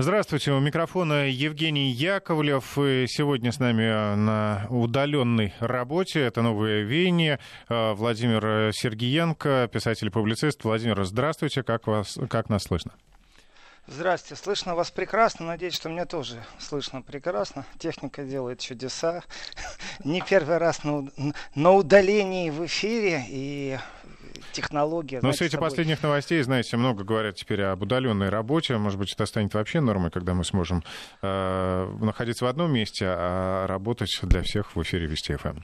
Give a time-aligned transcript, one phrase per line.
[0.00, 2.78] Здравствуйте, у микрофона Евгений Яковлев.
[2.78, 10.62] И сегодня с нами на удаленной работе, это «Новое веяние», Владимир Сергиенко, писатель-публицист.
[10.62, 12.92] Владимир, здравствуйте, как, вас, как нас слышно?
[13.88, 15.46] Здравствуйте, слышно вас прекрасно.
[15.46, 17.64] Надеюсь, что меня тоже слышно прекрасно.
[17.78, 19.24] Техника делает чудеса.
[20.04, 23.24] Не первый раз на удалении в эфире.
[23.28, 23.78] И
[24.62, 25.20] технология.
[25.22, 25.70] Но в свете собой...
[25.70, 28.76] последних новостей, знаете, много говорят теперь об удаленной работе.
[28.76, 30.82] Может быть, это станет вообще нормой, когда мы сможем
[31.22, 35.58] э, находиться в одном месте, а работать для всех в эфире Вести ФМ.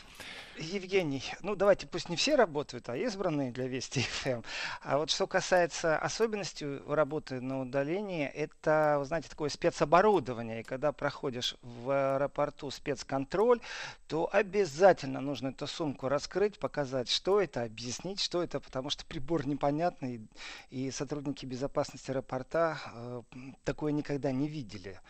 [0.56, 4.42] Евгений, ну давайте пусть не все работают, а избранные для Вести ФМ.
[4.82, 10.60] А вот что касается особенностей работы на удалении, это, вы знаете, такое спецоборудование.
[10.60, 13.60] И когда проходишь в аэропорту спецконтроль,
[14.06, 19.46] то обязательно нужно эту сумку раскрыть, показать, что это, объяснить, что это, потому что прибор
[19.46, 20.26] непонятный,
[20.70, 23.22] и сотрудники безопасности аэропорта э,
[23.64, 25.00] такое никогда не видели.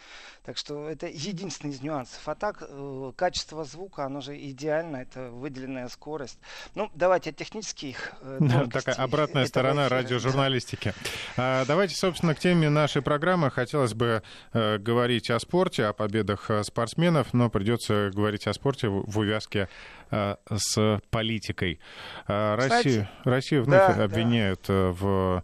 [0.44, 2.20] Так что это единственный из нюансов.
[2.28, 6.38] А так, э, качество звука, оно же идеально, это выделенная скорость.
[6.74, 10.92] Ну, давайте от технических э, да, Такая обратная сторона эфира, радиожурналистики.
[11.36, 11.62] Да.
[11.62, 13.50] А, давайте, собственно, к теме нашей программы.
[13.50, 18.88] Хотелось бы э, говорить о спорте, о победах э, спортсменов, но придется говорить о спорте
[18.88, 19.70] в, в увязке
[20.10, 21.80] э, с политикой.
[22.26, 24.90] А, Россию, Россию вновь да, обвиняют да.
[24.90, 25.42] в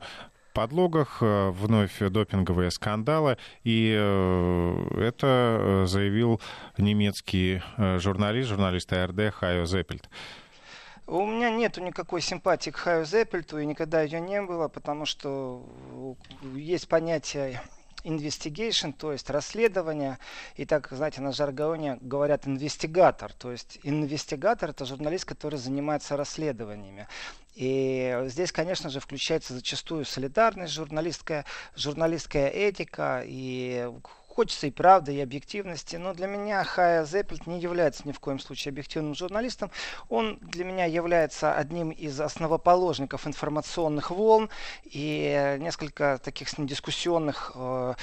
[0.61, 3.39] подлогах, э, вновь допинговые скандалы.
[3.65, 6.39] И э, это заявил
[6.77, 10.11] немецкий э, журналист, журналист АРД Хайо Зеппельт.
[11.07, 15.65] У меня нету никакой симпатии к Хайо Зеппельту, и никогда ее не было, потому что
[16.55, 17.63] есть понятие
[18.05, 20.19] investigation, то есть расследование,
[20.57, 27.07] и так, знаете, на жаргоне говорят инвестигатор, то есть инвестигатор это журналист, который занимается расследованиями.
[27.55, 31.45] И здесь, конечно же, включается зачастую солидарность, журналистская,
[31.77, 33.91] журналистская этика и
[34.35, 38.39] Хочется и правды, и объективности, но для меня Хая Зеппельт не является ни в коем
[38.39, 39.73] случае объективным журналистом.
[40.09, 44.49] Он для меня является одним из основоположников информационных волн
[44.85, 47.95] и несколько таких с ним дискуссионных, э,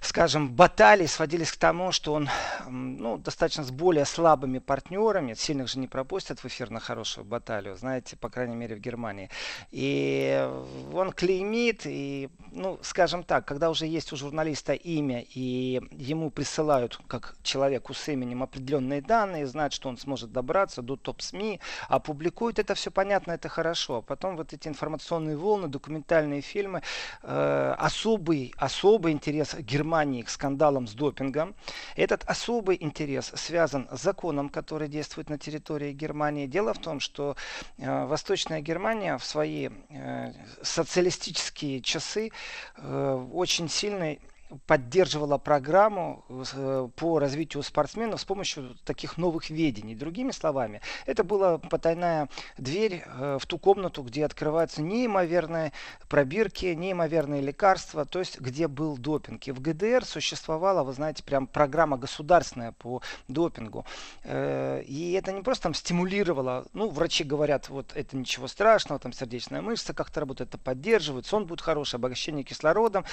[0.00, 2.30] скажем, баталий сводились к тому, что он
[2.66, 7.76] ну, достаточно с более слабыми партнерами, сильных же не пропустят в эфир на хорошую баталию,
[7.76, 9.28] знаете, по крайней мере в Германии.
[9.70, 10.50] И
[10.94, 16.30] он клеймит, и, ну, скажем так, когда уже есть у журналиста имя и и ему
[16.30, 22.58] присылают, как человеку с именем, определенные данные, знают, что он сможет добраться до топ-СМИ, опубликуют
[22.58, 24.02] это все понятно, это хорошо.
[24.02, 26.82] Потом вот эти информационные волны, документальные фильмы,
[27.22, 31.54] э, особый, особый интерес Германии к скандалам с допингом.
[31.96, 36.46] Этот особый интерес связан с законом, который действует на территории Германии.
[36.46, 37.36] Дело в том, что
[37.78, 40.32] э, Восточная Германия в свои э,
[40.62, 42.30] социалистические часы
[42.76, 44.16] э, очень сильно
[44.66, 49.94] поддерживала программу э, по развитию спортсменов с помощью таких новых ведений.
[49.94, 55.72] Другими словами, это была потайная дверь э, в ту комнату, где открываются неимоверные
[56.08, 59.46] пробирки, неимоверные лекарства, то есть где был допинг.
[59.48, 63.84] И в ГДР существовала, вы знаете, прям программа государственная по допингу.
[64.24, 69.12] Э, и это не просто там стимулировало, ну, врачи говорят, вот это ничего страшного, там
[69.12, 73.04] сердечная мышца как-то работает, это поддерживает, сон будет хороший, обогащение кислородом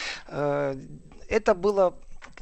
[1.28, 1.96] это было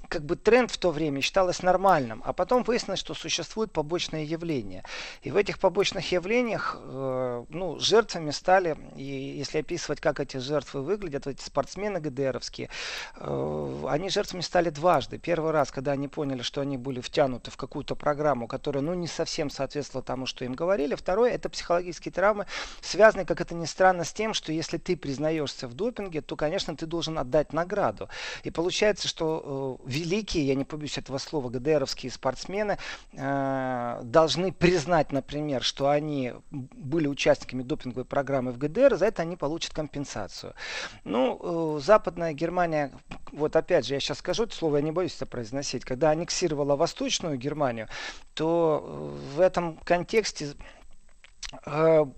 [0.09, 4.83] как бы тренд в то время считалось нормальным, а потом выяснилось, что существуют побочные явления.
[5.21, 10.81] И в этих побочных явлениях э, ну, жертвами стали, и если описывать, как эти жертвы
[10.81, 12.69] выглядят, эти спортсмены ГДРовские,
[13.17, 15.17] э, они жертвами стали дважды.
[15.17, 19.07] Первый раз, когда они поняли, что они были втянуты в какую-то программу, которая ну, не
[19.07, 20.95] совсем соответствовала тому, что им говорили.
[20.95, 22.45] Второе, это психологические травмы,
[22.81, 26.75] связанные, как это ни странно, с тем, что если ты признаешься в допинге, то, конечно,
[26.75, 28.09] ты должен отдать награду.
[28.43, 32.77] И получается, что э, великие, я не побоюсь этого слова, ГДРовские спортсмены
[33.13, 39.35] э, должны признать, например, что они были участниками допинговой программы в ГДР, за это они
[39.35, 40.53] получат компенсацию.
[41.03, 42.91] Ну, э, Западная Германия,
[43.31, 46.75] вот опять же, я сейчас скажу это слово, я не боюсь это произносить, когда аннексировала
[46.75, 47.87] Восточную Германию,
[48.33, 50.53] то э, в этом контексте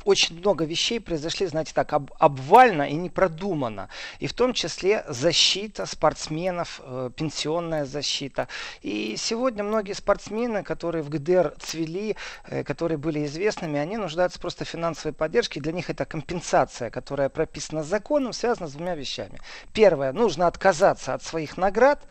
[0.05, 3.89] очень много вещей произошли, знаете, так, об, обвально и непродуманно.
[4.19, 8.47] И в том числе защита спортсменов, э, пенсионная защита.
[8.81, 12.15] И сегодня многие спортсмены, которые в ГДР цвели,
[12.47, 15.59] э, которые были известными, они нуждаются просто в финансовой поддержке.
[15.59, 19.39] Для них это компенсация, которая прописана законом, связана с двумя вещами.
[19.73, 22.07] Первое, нужно отказаться от своих наград,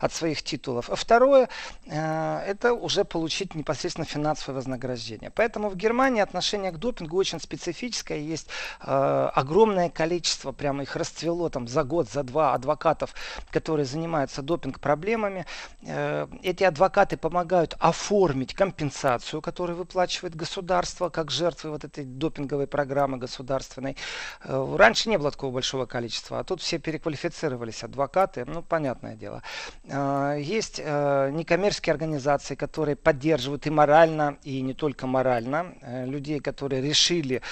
[0.00, 0.90] от своих титулов.
[0.90, 1.48] А второе,
[1.86, 5.30] э, это уже получить непосредственно финансовое вознаграждение.
[5.30, 8.18] Поэтому в Германии отношение к допингу очень специфическое.
[8.18, 8.48] Есть
[8.80, 13.14] э, огромное количество, прямо их расцвело там за год, за два адвокатов,
[13.50, 15.46] которые занимаются допинг-проблемами.
[15.82, 23.18] Э, эти адвокаты помогают оформить компенсацию, которую выплачивает государство, как жертвы вот этой допинговой программы
[23.18, 23.96] государственной.
[24.44, 29.42] Раньше не было такого большого количества, а тут все переквалифицировались адвокаты, ну, понятное дело.
[29.84, 36.40] Э, есть э, некоммерческие организации, которые поддерживают и морально, и не только морально э, людей,
[36.40, 37.42] которые решили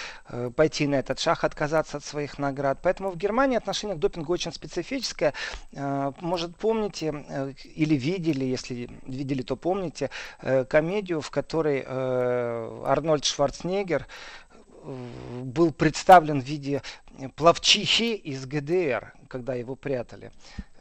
[0.56, 2.78] пойти на этот шаг, отказаться от своих наград.
[2.82, 5.34] Поэтому в Германии отношение к допингу очень специфическое.
[5.72, 10.10] Может, помните или видели, если видели, то помните,
[10.68, 14.06] комедию, в которой Арнольд Шварценеггер
[14.84, 16.82] был представлен в виде
[17.36, 20.32] плавчихи из ГДР, когда его прятали.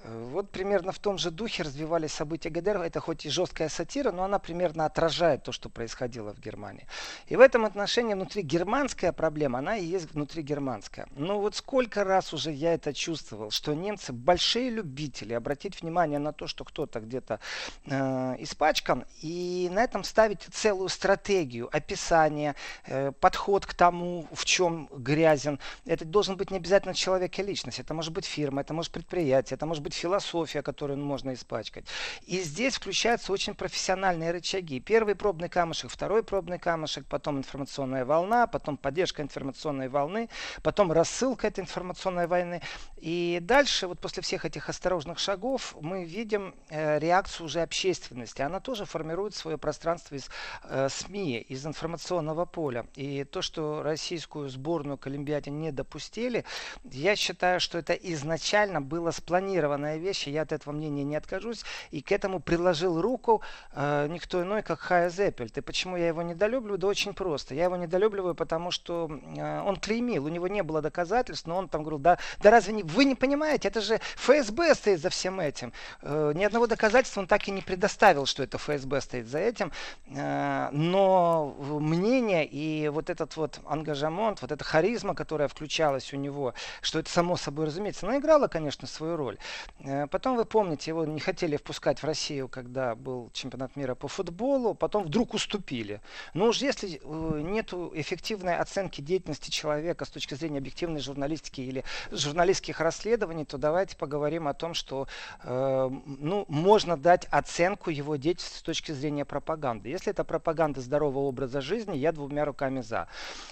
[0.04, 2.82] Вот примерно в том же духе развивались события ГДР.
[2.82, 6.88] Это хоть и жесткая сатира, но она примерно отражает то, что происходило в Германии.
[7.28, 11.08] И в этом отношении внутри германская проблема, она и есть внутри германская.
[11.16, 16.34] Ну вот сколько раз уже я это чувствовал, что немцы большие любители обратить внимание на
[16.34, 17.40] то, что кто-то где-то
[17.86, 22.56] э, испачкан, и на этом ставить целую стратегию, описание,
[22.86, 25.60] э, подход к тому, в чем грязен.
[25.86, 27.80] Это должен быть не обязательно человек и личность.
[27.80, 31.86] Это может быть фирма, это может предприятие, это может быть быть философия, которую можно испачкать.
[32.26, 34.80] И здесь включаются очень профессиональные рычаги.
[34.80, 40.30] Первый пробный камушек, второй пробный камушек, потом информационная волна, потом поддержка информационной волны,
[40.64, 42.62] потом рассылка этой информационной войны.
[42.98, 48.42] И дальше, вот после всех этих осторожных шагов, мы видим э, реакцию уже общественности.
[48.42, 50.30] Она тоже формирует свое пространство из
[50.64, 52.86] э, СМИ, из информационного поля.
[52.96, 56.46] И то, что российскую сборную к Олимпиаде не допустили,
[56.84, 61.64] я считаю, что это изначально было спланировано странная вещь, я от этого мнения не откажусь.
[61.92, 63.42] И к этому приложил руку
[63.74, 65.58] э, никто иной, как Хая Зеппельт.
[65.58, 66.78] И почему я его недолюбливаю?
[66.78, 67.56] Да очень просто.
[67.56, 71.68] Я его недолюбливаю, потому что э, он клеймил, у него не было доказательств, но он
[71.68, 75.40] там говорил, да, да разве не, вы не понимаете, это же ФСБ стоит за всем
[75.40, 75.74] этим.
[76.02, 79.72] Э, ни одного доказательства он так и не предоставил, что это ФСБ стоит за этим.
[80.16, 86.54] Э, но мнение и вот этот вот ангажемент, вот эта харизма, которая включалась у него,
[86.82, 89.38] что это само собой разумеется, она играла, конечно, свою роль.
[89.84, 94.08] Э, потом вы помните, его не хотели впускать в Россию, когда был чемпионат мира по
[94.08, 96.02] футболу, потом вдруг уступили.
[96.34, 101.84] Но уж если э, нет эффективной оценки деятельности человека с точки зрения объективной журналистики или
[102.12, 105.08] журналистских расследований, то давайте поговорим о том, что
[105.44, 109.90] э, ну, можно дать оценку его деятельности с точки зрения пропаганды.
[109.90, 113.08] Если это пропаганда здорового образа жизни, я двумя руками за.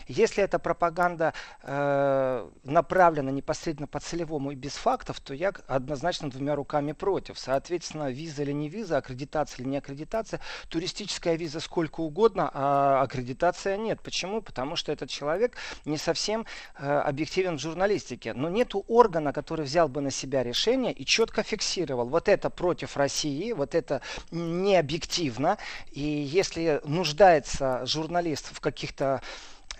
[0.07, 1.33] Если это пропаганда
[2.63, 7.38] направлена непосредственно по целевому и без фактов, то я однозначно однозначно двумя руками против.
[7.38, 10.39] Соответственно, виза или не виза, аккредитация или не аккредитация,
[10.69, 14.01] туристическая виза сколько угодно, а аккредитация нет.
[14.01, 14.41] Почему?
[14.41, 16.45] Потому что этот человек не совсем
[16.77, 18.33] э, объективен в журналистике.
[18.33, 22.09] Но нету органа, который взял бы на себя решение и четко фиксировал.
[22.09, 24.01] Вот это против России, вот это
[24.31, 25.57] не объективно.
[25.91, 29.21] И если нуждается журналист в каких-то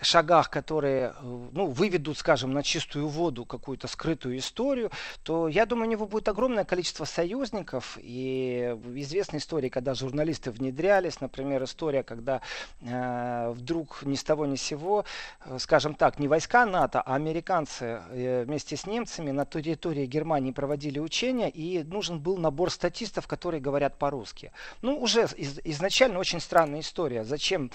[0.02, 4.90] шагах, которые э, ну, выведут, скажем, на чистую воду какую-то скрытую историю,
[5.22, 7.98] то я думаю, у него будет огромное количество союзников.
[8.00, 12.40] И известны истории, когда журналисты внедрялись, например, история, когда
[12.80, 15.04] э, вдруг ни с того ни с сего,
[15.44, 20.52] э, скажем так, не войска НАТО, а американцы э, вместе с немцами на территории Германии
[20.52, 24.52] проводили учения, и нужен был набор статистов, которые говорят по-русски.
[24.82, 27.24] Ну, уже из, изначально очень странная история.
[27.24, 27.70] Зачем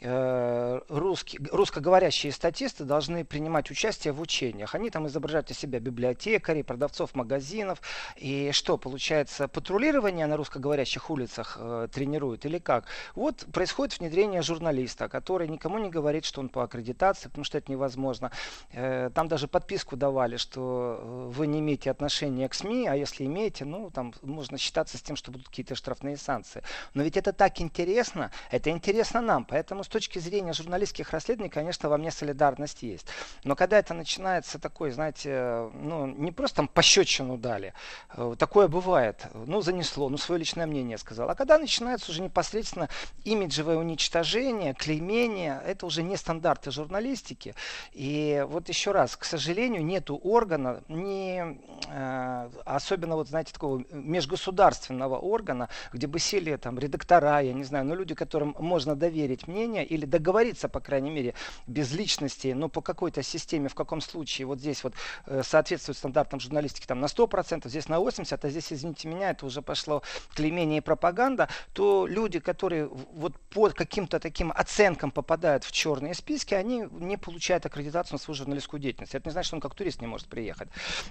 [0.00, 4.74] русские, русскоговорящие статисты должны принимать участие в учениях.
[4.74, 7.80] Они там изображают из себя библиотекарей, продавцов магазинов.
[8.16, 12.84] И что, получается, патрулирование на русскоговорящих улицах э, тренируют или как?
[13.14, 17.70] Вот происходит внедрение журналиста, который никому не говорит, что он по аккредитации, потому что это
[17.70, 18.30] невозможно.
[18.72, 23.24] Э, там даже подписку давали, что э, вы не имеете отношения к СМИ, а если
[23.24, 26.62] имеете, ну, там можно считаться с тем, что будут какие-то штрафные санкции.
[26.94, 31.88] Но ведь это так интересно, это интересно нам, поэтому с точки зрения журналистских расследований, конечно,
[31.88, 33.06] во мне солидарность есть.
[33.44, 37.72] Но когда это начинается такой, знаете, ну, не просто там пощечину дали,
[38.14, 41.30] э, такое бывает, ну, занесло, ну, свое личное мнение сказал.
[41.30, 42.90] А когда начинается уже непосредственно
[43.24, 47.54] имиджевое уничтожение, клеймение, это уже не стандарты журналистики.
[47.92, 55.16] И вот еще раз, к сожалению, нету органа, не, э, особенно вот, знаете, такого межгосударственного
[55.16, 59.77] органа, где бы сели там редактора, я не знаю, ну, люди, которым можно доверить мнение,
[59.78, 61.34] решение или договориться, по крайней мере,
[61.66, 64.94] без личности, но по какой-то системе, в каком случае вот здесь вот
[65.26, 69.46] э, соответствует стандартам журналистики там на 100%, здесь на 80%, а здесь, извините меня, это
[69.46, 70.02] уже пошло
[70.34, 76.54] клеймение и пропаганда, то люди, которые вот по каким-то таким оценкам попадают в черные списки,
[76.54, 79.14] они не получают аккредитацию на свою журналистскую деятельность.
[79.14, 80.68] Это не значит, что он как турист не может приехать.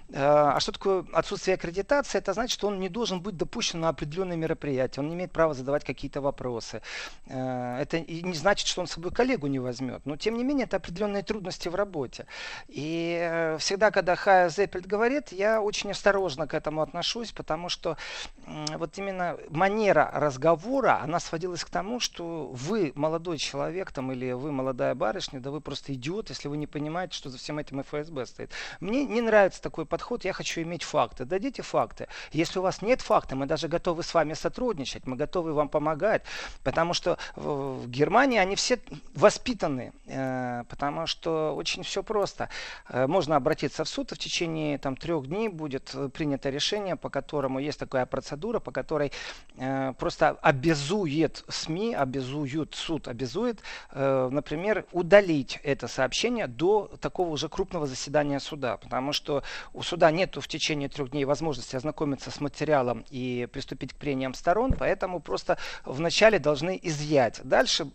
[0.09, 2.19] Э, а что такое отсутствие аккредитации?
[2.19, 5.53] Это значит, что он не должен быть допущен на определенные мероприятия, он не имеет права
[5.53, 6.81] задавать какие-то вопросы.
[7.27, 10.65] Э, это не значит, что он с собой коллегу не возьмет, но тем не менее
[10.65, 12.25] это определенные трудности в работе.
[12.67, 17.97] И э, всегда, когда Хая Зеппельт говорит, я очень осторожно к этому отношусь, потому что
[18.45, 24.51] вот именно манера разговора, она сводилась к тому, что вы молодой человек там или вы
[24.51, 28.25] молодая барышня, да вы просто идиот, если вы не понимаете, что за всем этим ФСБ
[28.25, 28.51] стоит.
[28.79, 31.25] Мне не нравится такой подход, я хочу иметь факты.
[31.25, 32.07] Дадите факты.
[32.31, 36.23] Если у вас нет фактов, мы даже готовы с вами сотрудничать, мы готовы вам помогать,
[36.63, 38.79] потому что в Германии они все
[39.13, 42.49] воспитаны, э, потому что очень все просто.
[42.89, 47.09] Э, можно обратиться в суд, и в течение там, трех дней будет принято решение, по
[47.09, 49.11] которому есть такая процедура, по которой
[49.57, 53.61] э, просто обязует СМИ, обязует суд, обязует,
[53.93, 60.35] например, удалить это сообщение до такого уже крупного заседания суда, потому что у суда нет
[60.35, 65.57] в течение трех дней возможности ознакомиться с материалом и приступить к прениям сторон, поэтому просто
[65.85, 67.41] вначале должны изъять.
[67.43, 67.87] Дальше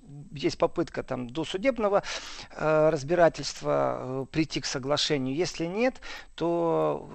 [0.42, 2.02] есть попытка там до судебного
[2.50, 5.34] э, разбирательства э, прийти к соглашению.
[5.34, 6.00] Если нет,
[6.34, 7.10] то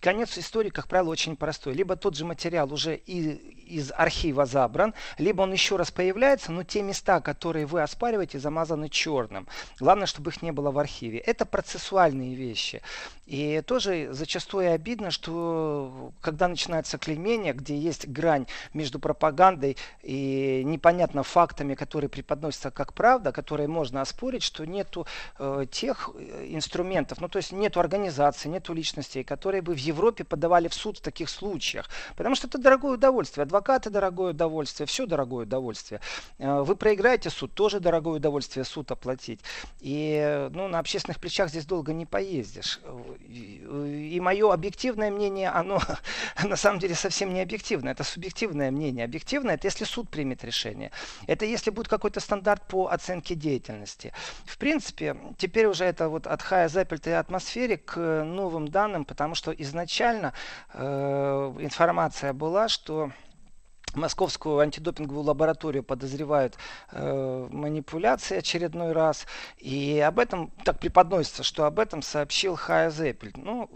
[0.00, 1.74] конец истории, как правило, очень простой.
[1.74, 6.62] Либо тот же материал уже и, из архива забран, либо он еще раз появляется, но
[6.62, 9.48] те места, которые вы оспариваете, замазаны черным.
[9.80, 11.18] Главное, чтобы их не было в архиве.
[11.18, 12.82] Это процессуальные вещи.
[13.26, 21.22] И тоже зачастую обидно, что когда начинается клеймение, где есть грань между пропагандой и непонятно
[21.22, 22.10] фактами, которые
[22.54, 25.06] преподносятся как правда, которые можно оспорить, что нету
[25.38, 30.24] э, тех э, инструментов, ну то есть нету организации, нету личностей, которые бы в Европе
[30.24, 31.88] подавали в суд в таких случаях.
[32.16, 33.42] Потому что это дорогое удовольствие.
[33.42, 36.00] Адвокаты дорогое удовольствие, все дорогое удовольствие.
[36.38, 39.40] Э, вы проиграете суд, тоже дорогое удовольствие суд оплатить.
[39.80, 42.80] И ну, на общественных плечах здесь долго не поездишь
[44.14, 45.80] и мое объективное мнение, оно
[46.44, 49.04] на самом деле совсем не объективное, это субъективное мнение.
[49.04, 50.90] Объективное, это если суд примет решение.
[51.26, 54.12] Это если будет какой-то стандарт по оценке деятельности.
[54.44, 59.50] В принципе, теперь уже это вот от хая запельтой атмосфере к новым данным, потому что
[59.52, 60.32] изначально
[60.72, 63.10] э, информация была, что
[63.94, 66.56] Московскую антидопинговую лабораторию подозревают
[66.92, 69.26] э, манипуляции очередной раз.
[69.58, 73.32] И об этом так преподносится, что об этом сообщил Хая Зеппель.
[73.36, 73.70] Ну,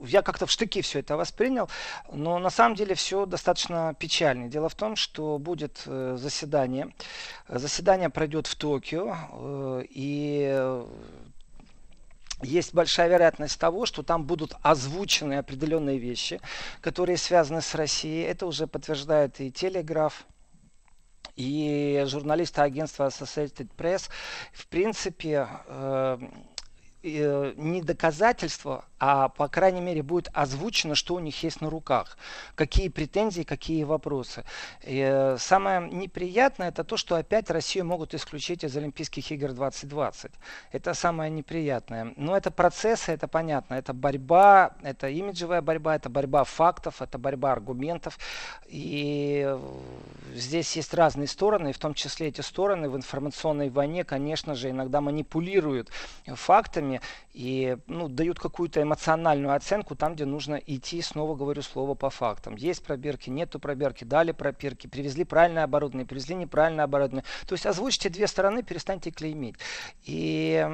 [0.00, 1.68] я как-то в штыки все это воспринял,
[2.12, 4.48] но на самом деле все достаточно печально.
[4.48, 6.90] Дело в том, что будет э, заседание.
[7.48, 10.82] Заседание пройдет в Токио, э, и
[12.44, 16.40] есть большая вероятность того, что там будут озвучены определенные вещи,
[16.80, 18.24] которые связаны с Россией.
[18.24, 20.26] Это уже подтверждает и Телеграф,
[21.36, 24.08] и журналисты агентства Associated Press.
[24.52, 26.18] В принципе, э,
[27.02, 32.16] э, не доказательство, а по крайней мере будет озвучено, что у них есть на руках,
[32.54, 34.44] какие претензии, какие вопросы.
[34.82, 40.32] И э, самое неприятное это то, что опять Россию могут исключить из Олимпийских игр 2020.
[40.72, 42.14] Это самое неприятное.
[42.16, 47.52] Но это процессы, это понятно, это борьба, это имиджевая борьба, это борьба фактов, это борьба
[47.52, 48.18] аргументов.
[48.66, 49.58] И э,
[50.34, 54.70] здесь есть разные стороны, и в том числе эти стороны в информационной войне, конечно же,
[54.70, 55.90] иногда манипулируют
[56.24, 57.02] фактами
[57.34, 62.56] и ну, дают какую-то эмоциональную оценку там, где нужно идти, снова говорю, слово по фактам.
[62.56, 67.24] Есть пробирки, нету пробирки, дали пробирки, привезли правильное оборудование, привезли неправильное оборудование.
[67.46, 69.56] То есть озвучьте две стороны, перестаньте клеймить.
[70.04, 70.66] И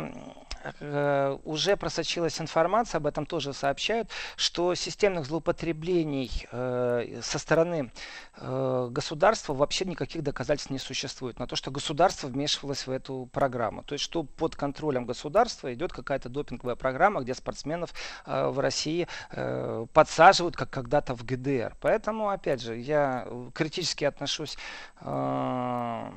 [0.80, 7.90] э, уже просочилась информация, об этом тоже сообщают, что системных злоупотреблений э, со стороны
[8.36, 13.82] э, государства вообще никаких доказательств не существует на то, что государство вмешивалось в эту программу.
[13.82, 17.92] То есть, что под контролем государства идет какая-то допинговая программа, где спортсменов
[18.26, 21.76] в России э, подсаживают, как когда-то в ГДР.
[21.80, 24.56] Поэтому, опять же, я критически отношусь
[25.00, 26.10] э,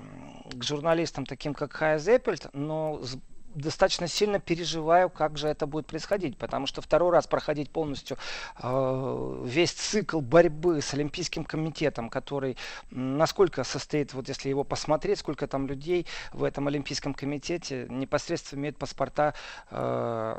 [0.53, 3.01] к журналистам, таким как Хайя Зеппельт, но
[3.55, 8.17] достаточно сильно переживаю, как же это будет происходить, потому что второй раз проходить полностью
[8.61, 12.57] э, весь цикл борьбы с Олимпийским комитетом, который
[12.89, 18.77] насколько состоит, вот если его посмотреть, сколько там людей в этом Олимпийском комитете непосредственно имеют
[18.77, 19.33] паспорта
[19.69, 20.37] э,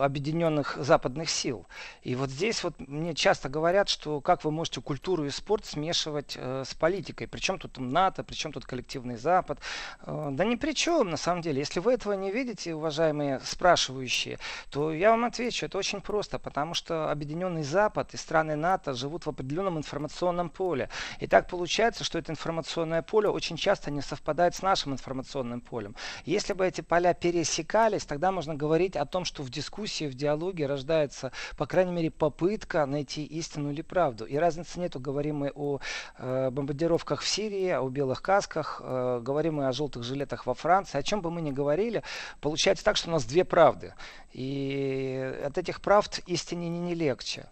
[0.00, 1.66] объединенных западных сил.
[2.02, 6.36] И вот здесь вот мне часто говорят, что как вы можете культуру и спорт смешивать
[6.36, 7.26] э, с политикой.
[7.26, 9.58] Причем тут НАТО, причем тут коллективный Запад.
[10.02, 11.60] Э, да ни при чем, на самом деле.
[11.60, 14.38] Если вы этого не видите, уважаемые спрашивающие,
[14.70, 19.26] то я вам отвечу, это очень просто, потому что объединенный Запад и страны НАТО живут
[19.26, 20.90] в определенном информационном поле.
[21.20, 25.94] И так получается, что это информационное поле очень часто не совпадает с нашим информационным полем.
[26.24, 30.66] Если бы эти поля пересекались, тогда можно говорить о том, что в дискуссии, в диалоге
[30.66, 34.24] рождается, по крайней мере, попытка найти истину или правду.
[34.24, 35.80] И разницы нету, говорим мы о
[36.18, 40.98] э, бомбардировках в Сирии, о белых касках, э, говорим мы о желтых жилетах во Франции,
[40.98, 42.02] о чем бы мы ни говорили,
[42.40, 43.94] получается так, что у нас две правды.
[44.32, 47.46] И от этих правд истине не, не легче.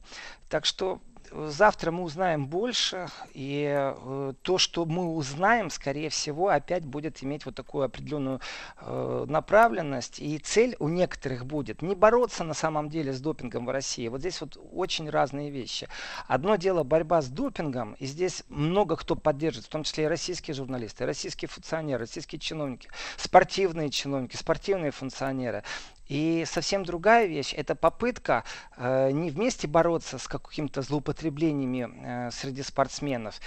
[0.48, 1.00] Так что
[1.48, 7.46] завтра мы узнаем больше, и э, то, что мы узнаем, скорее всего, опять будет иметь
[7.46, 8.40] вот такую определенную
[8.80, 10.20] э, направленность.
[10.20, 14.08] И цель у некоторых будет не бороться на самом деле с допингом в России.
[14.08, 15.88] Вот здесь вот очень разные вещи.
[16.26, 20.54] Одно дело борьба с допингом, и здесь много кто поддержит, в том числе и российские
[20.54, 25.62] журналисты, российские функционеры, российские чиновники, спортивные чиновники, спортивные функционеры.
[26.08, 28.44] И совсем другая вещь– это попытка
[28.76, 31.88] э, не вместе бороться с какими-то злоупотреблениями
[32.28, 33.40] э, среди спортсменов,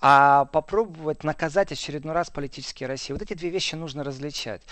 [0.00, 3.14] а попробовать наказать очередной раз политические России.
[3.14, 4.62] Вот эти две вещи нужно различать.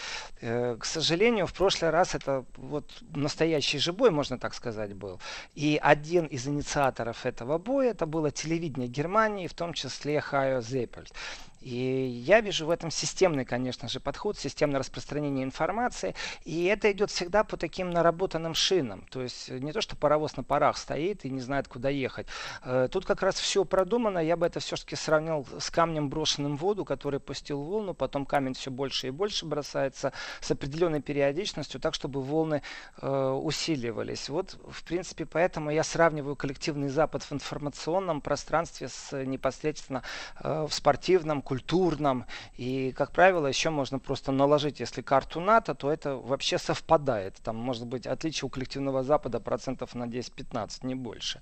[0.41, 5.21] Э, к сожалению, в прошлый раз это вот настоящий же бой, можно так сказать, был.
[5.55, 11.13] И один из инициаторов этого боя, это было телевидение Германии, в том числе Хайо Зеппельт.
[11.63, 16.15] И я вижу в этом системный, конечно же, подход, системное распространение информации.
[16.45, 19.07] И это идет всегда по таким наработанным шинам.
[19.11, 22.27] То есть не то, что паровоз на парах стоит и не знает, куда ехать.
[22.65, 24.19] Э, тут как раз все продумано.
[24.19, 27.95] Я бы это все-таки сравнил с камнем, брошенным в воду, который пустил волну.
[27.95, 32.63] Потом камень все больше и больше бросается с определенной периодичностью, так, чтобы волны
[33.01, 34.29] э, усиливались.
[34.29, 40.03] Вот, в принципе, поэтому я сравниваю коллективный Запад в информационном пространстве с непосредственно
[40.41, 42.25] э, в спортивном, культурном.
[42.57, 47.37] И, как правило, еще можно просто наложить, если карту НАТО, то это вообще совпадает.
[47.45, 51.41] Там может быть отличие у коллективного Запада процентов на 10-15, не больше.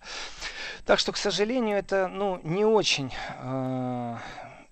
[0.85, 4.17] Так что, к сожалению, это ну, не очень э,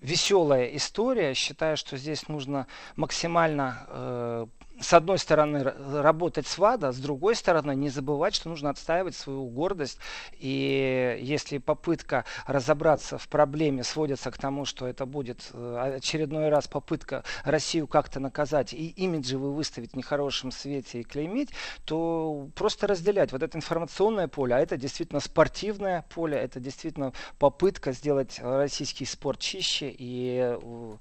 [0.01, 1.33] веселая история.
[1.33, 2.67] Считаю, что здесь нужно
[2.97, 4.47] максимально э,
[4.79, 9.45] с одной стороны, работать с ВАДА, с другой стороны, не забывать, что нужно отстаивать свою
[9.45, 9.99] гордость.
[10.39, 16.67] И если попытка разобраться в проблеме сводится к тому, что это будет э, очередной раз
[16.67, 21.49] попытка Россию как-то наказать и имиджевый выставить в нехорошем свете и клеймить,
[21.85, 27.91] то просто разделять вот это информационное поле, а это действительно спортивное поле, это действительно попытка
[27.91, 30.97] сделать российский спорт чище и э,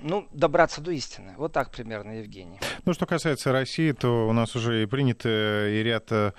[0.00, 1.34] ну, добраться до истины.
[1.36, 2.60] Вот так примерно, Евгений.
[2.84, 5.28] Ну, что касается России, то у нас уже и принято
[5.68, 6.32] и ряд э,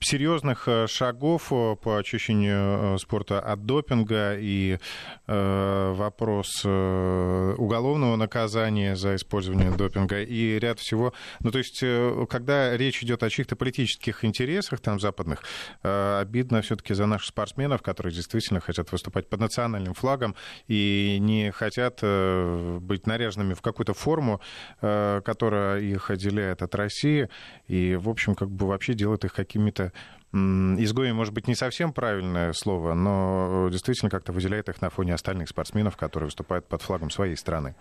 [0.00, 4.78] серьезных э, шагов э, по очищению э, спорта от допинга и
[5.26, 11.12] вопрос уголовного наказания за использование допинга и ряд всего.
[11.40, 11.82] Ну, то есть,
[12.28, 15.42] когда речь идет о чьих-то политических интересах там западных,
[15.82, 20.36] обидно все-таки за наших спортсменов, которые действительно хотят выступать под национальным флагом
[20.68, 24.40] и не хотят быть наряженными в какую-то форму,
[24.80, 27.28] которая их отделяет от России
[27.66, 29.85] и, в общем, как бы вообще делает их какими-то
[30.32, 35.48] изгои, может быть, не совсем правильное слово, но действительно как-то выделяет их на фоне остальных
[35.48, 37.74] спортсменов, которые выступают под флагом своей страны.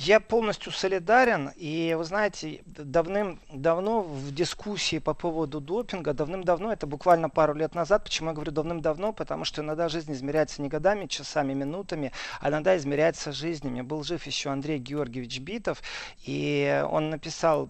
[0.00, 7.28] Я полностью солидарен, и вы знаете, давным-давно в дискуссии по поводу допинга, давным-давно, это буквально
[7.28, 11.52] пару лет назад, почему я говорю давным-давно, потому что иногда жизнь измеряется не годами, часами,
[11.52, 13.80] минутами, а иногда измеряется жизнями.
[13.80, 15.82] Был жив еще Андрей Георгиевич Битов,
[16.24, 17.68] и он написал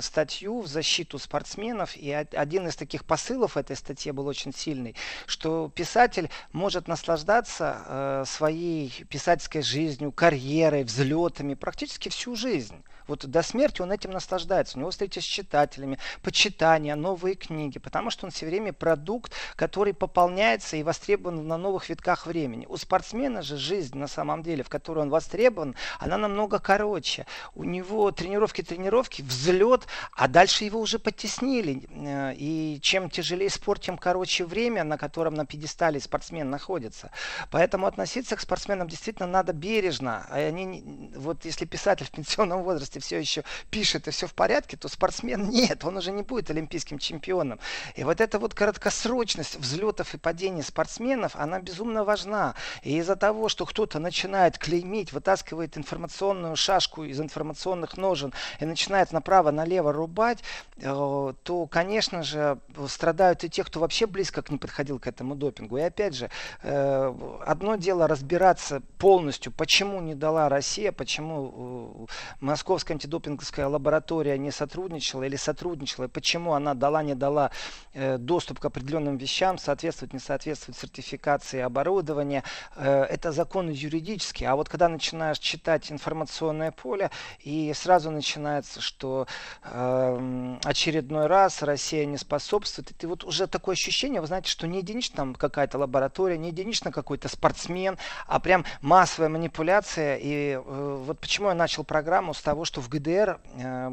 [0.00, 5.70] статью в защиту спортсменов, и один из таких посылов этой статьи был очень сильный, что
[5.72, 12.82] писатель может наслаждаться э, своей писательской жизнью, карьерой, взлетами, практически всю жизнь.
[13.08, 14.76] Вот до смерти он этим наслаждается.
[14.76, 19.94] У него встречи с читателями, почитания, новые книги, потому что он все время продукт, который
[19.94, 22.66] пополняется и востребован на новых витках времени.
[22.68, 27.26] У спортсмена же жизнь на самом деле, в которой он востребован, она намного короче.
[27.54, 31.88] У него тренировки-тренировки, взлет, а дальше его уже потеснили.
[31.90, 37.10] Э, и чем тяжелее спорт, тем короче время, на котором на пьедестале спортсмен находится.
[37.50, 40.26] Поэтому относиться к спортсменам действительно надо бережно.
[40.28, 44.76] Они, вот если писатель в пенсионном возрасте если все еще пишет и все в порядке,
[44.76, 47.58] то спортсмен нет, он уже не будет олимпийским чемпионом.
[47.96, 52.54] И вот эта вот краткосрочность взлетов и падений спортсменов, она безумно важна.
[52.82, 59.12] И из-за того, что кто-то начинает клеймить, вытаскивает информационную шашку из информационных ножен и начинает
[59.12, 60.38] направо-налево рубать,
[60.76, 62.58] э, то, конечно же,
[62.88, 65.78] страдают и те, кто вообще близко не подходил к этому допингу.
[65.78, 66.30] И опять же,
[66.62, 67.14] э,
[67.46, 72.08] одно дело разбираться полностью, почему не дала Россия, почему
[72.40, 72.44] э,
[72.88, 77.50] Московская антидопинговская лаборатория не сотрудничала или сотрудничала, почему она дала, не дала
[77.94, 82.44] доступ к определенным вещам, соответствует, не соответствует сертификации оборудования.
[82.76, 84.48] Это законы юридические.
[84.48, 89.26] А вот когда начинаешь читать информационное поле, и сразу начинается, что
[89.64, 94.66] э, очередной раз Россия не способствует, и ты вот уже такое ощущение, вы знаете, что
[94.66, 100.16] не единично какая-то лаборатория, не единично какой-то спортсмен, а прям массовая манипуляция.
[100.16, 103.90] И э, вот почему я начал программу с того, что в ГДР э,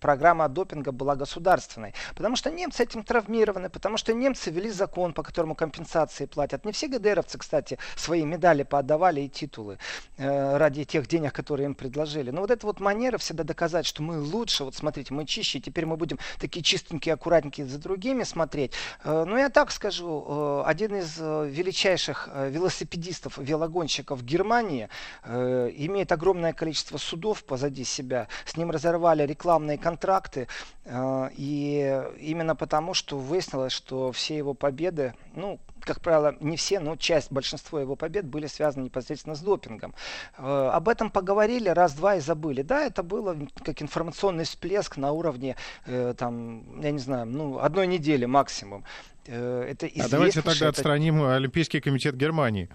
[0.00, 1.94] программа допинга была государственной.
[2.14, 6.64] Потому что немцы этим травмированы, потому что немцы ввели закон, по которому компенсации платят.
[6.64, 9.78] Не все ГДРовцы, кстати, свои медали поотдавали и титулы
[10.16, 12.30] э, ради тех денег, которые им предложили.
[12.30, 15.86] Но вот эта вот манера всегда доказать, что мы лучше, вот смотрите, мы чище, теперь
[15.86, 18.72] мы будем такие чистенькие, аккуратненькие за другими смотреть.
[19.04, 24.88] Э, ну, я так скажу, э, один из э, величайших э, велосипедистов, велогонщиков Германии
[25.24, 28.28] э, имеет огромное количество судов позади себя.
[28.44, 30.46] С ним разорвали рекламу рекламные контракты.
[30.84, 36.80] Э, и именно потому, что выяснилось, что все его победы, ну, как правило, не все,
[36.80, 39.94] но часть, большинство его побед были связаны непосредственно с допингом.
[40.38, 42.62] Э, об этом поговорили раз-два и забыли.
[42.62, 47.86] Да, это было как информационный всплеск на уровне, э, там, я не знаю, ну, одной
[47.86, 48.84] недели максимум.
[49.26, 50.68] Это а давайте тогда это...
[50.68, 52.68] отстраним Олимпийский комитет Германии.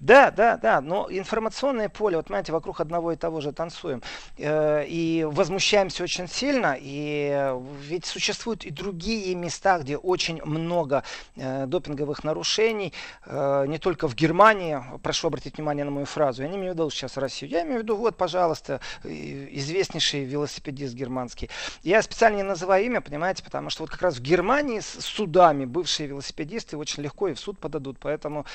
[0.00, 4.00] Да, да, да, но информационное поле, вот понимаете, вокруг одного и того же танцуем.
[4.36, 11.02] Э, и возмущаемся очень сильно, и ведь существуют и другие места, где очень много
[11.34, 12.92] э, допинговых нарушений,
[13.26, 16.74] э, не только в Германии, прошу обратить внимание на мою фразу, я не имею в
[16.76, 21.50] виду сейчас Россию, я имею в виду, вот, пожалуйста, известнейший велосипедист германский.
[21.82, 25.64] Я специально не называю имя, понимаете, потому что вот как раз в Германии с судами
[25.64, 28.46] бывшие велосипедисты очень легко и в суд подадут, поэтому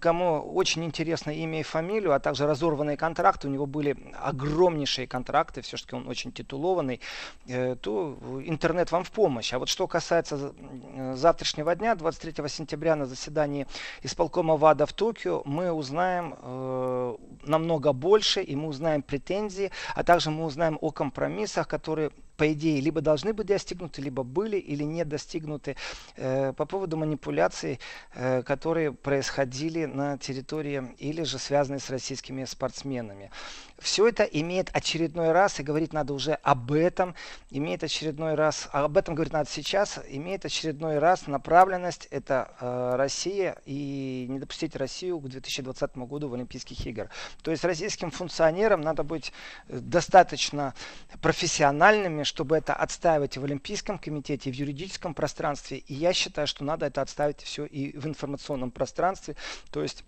[0.00, 3.48] кому очень интересно имя и фамилию, а также разорванные контракты.
[3.48, 7.00] У него были огромнейшие контракты, все-таки он очень титулованный.
[7.48, 9.52] Э, то интернет вам в помощь.
[9.52, 10.52] А вот что касается
[10.94, 13.66] э, завтрашнего дня, 23 сентября на заседании
[14.02, 20.30] исполкома ВАДА в Токио, мы узнаем э, намного больше, и мы узнаем претензии, а также
[20.30, 25.04] мы узнаем о компромиссах, которые по идее, либо должны быть достигнуты, либо были или не
[25.04, 25.76] достигнуты
[26.16, 27.80] э, по поводу манипуляций,
[28.14, 33.30] э, которые происходили на территории или же связанные с российскими спортсменами.
[33.78, 37.14] Все это имеет очередной раз, и говорить надо уже об этом,
[37.50, 43.58] имеет очередной раз, об этом говорить надо сейчас, имеет очередной раз направленность, это э, Россия,
[43.66, 47.10] и не допустить Россию к 2020 году в Олимпийских игр.
[47.42, 49.32] То есть российским функционерам надо быть
[49.68, 50.74] э, достаточно
[51.20, 56.86] профессиональными, чтобы это отстаивать в Олимпийском комитете, в юридическом пространстве, и я считаю, что надо
[56.86, 59.36] это отставить все и в информационном пространстве,
[59.70, 60.02] то есть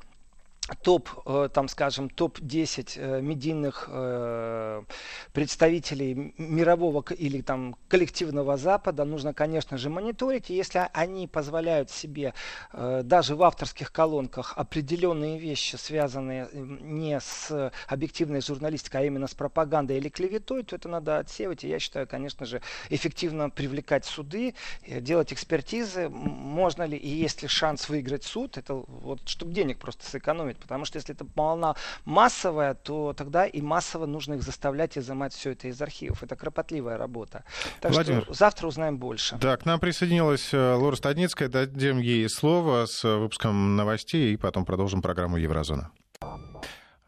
[0.76, 4.82] топ, э, там, скажем, топ-10 э, медийных э,
[5.32, 10.50] представителей мирового или там коллективного Запада нужно, конечно же, мониторить.
[10.50, 12.34] И если они позволяют себе
[12.72, 19.98] даже в авторских колонках определенные вещи, связанные не с объективной журналистикой, а именно с пропагандой
[19.98, 21.64] или клеветой, то это надо отсеивать.
[21.64, 24.54] И я считаю, конечно же, эффективно привлекать суды,
[24.86, 26.08] делать экспертизы.
[26.08, 30.84] Можно ли и есть ли шанс выиграть суд, это вот чтобы денег просто сэкономить Потому
[30.84, 35.68] что если это волна массовая, то тогда и массово нужно их заставлять изымать все это
[35.68, 36.22] из архивов.
[36.22, 37.44] Это кропотливая работа.
[37.80, 39.36] Так Владимир, что завтра узнаем больше.
[39.36, 41.48] Да, к нам присоединилась э, Лора Стадницкая.
[41.48, 45.90] Дадим ей слово с выпуском новостей и потом продолжим программу Еврозона.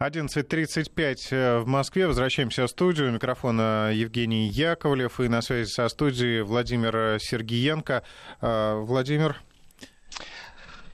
[0.00, 2.06] 11.35 э, в Москве.
[2.06, 3.12] Возвращаемся в студию.
[3.12, 5.20] Микрофон Евгений Яковлев.
[5.20, 8.02] И на связи со студией Владимир Сергиенко.
[8.40, 9.36] Э, Владимир.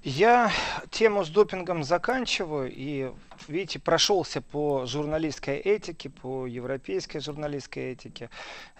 [0.08, 0.52] Я
[0.92, 3.10] тему с допингом заканчиваю и
[3.48, 8.30] видите, прошелся по журналистской этике, по европейской журналистской этике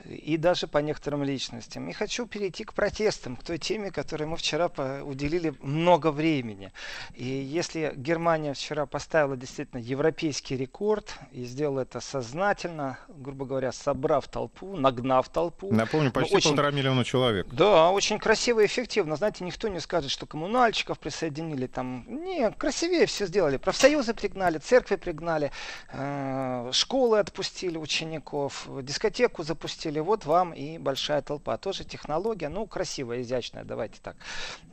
[0.04, 1.88] и даже по некоторым личностям.
[1.88, 4.70] И хочу перейти к протестам, к той теме, которой мы вчера
[5.02, 6.72] уделили много времени.
[7.14, 14.28] И если Германия вчера поставила действительно европейский рекорд и сделала это сознательно, грубо говоря, собрав
[14.28, 15.72] толпу, нагнав толпу.
[15.72, 17.48] Напомню, почти очень, полтора миллиона человек.
[17.52, 19.16] Да, очень красиво и эффективно.
[19.16, 22.04] Знаете, никто не скажет, что коммунальщиков присоединили там.
[22.08, 23.56] Не, красивее все сделали.
[23.56, 25.50] Профсоюзы пригнали пригнали, церкви пригнали,
[25.92, 30.00] э, школы отпустили учеников, дискотеку запустили.
[30.00, 31.56] Вот вам и большая толпа.
[31.56, 34.16] Тоже технология, ну, красивая, изящная, давайте так.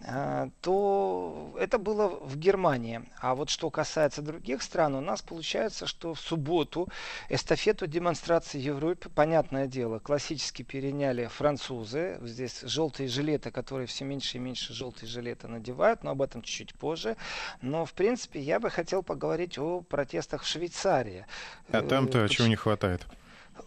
[0.05, 3.01] Э, то это было в Германии.
[3.19, 6.87] А вот что касается других стран, у нас получается, что в субботу
[7.29, 12.19] эстафету демонстрации Европы, понятное дело, классически переняли французы.
[12.21, 16.75] Здесь желтые жилеты, которые все меньше и меньше желтые жилеты надевают, но об этом чуть-чуть
[16.75, 17.15] позже.
[17.61, 21.25] Но, в принципе, я бы хотел поговорить протестах в Швейцарии.
[21.71, 23.05] А там-то чего не хватает?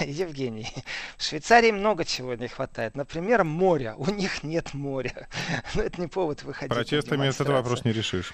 [0.00, 0.68] Евгений,
[1.16, 2.96] в Швейцарии много чего не хватает.
[2.96, 3.94] Например, моря.
[3.96, 5.28] У них нет моря.
[5.74, 6.74] Но это не повод выходить.
[6.74, 8.32] Протестами этот вопрос не решишь.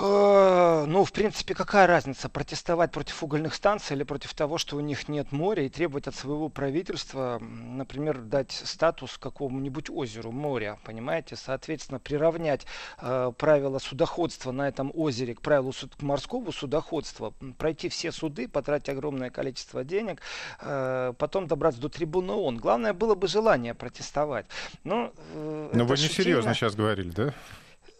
[0.00, 4.80] Э, ну, в принципе, какая разница, протестовать против угольных станций или против того, что у
[4.80, 11.34] них нет моря, и требовать от своего правительства, например, дать статус какому-нибудь озеру, моря, понимаете?
[11.34, 12.64] Соответственно, приравнять
[13.00, 18.46] э, правила судоходства на этом озере к правилу суд- к морского судоходства, пройти все суды,
[18.46, 20.20] потратить огромное количество денег,
[20.60, 22.58] э, потом добраться до трибуны ООН.
[22.58, 24.46] Главное было бы желание протестовать.
[24.84, 26.22] Но, э, Но вы не шутильно.
[26.24, 27.34] серьезно сейчас говорили, да?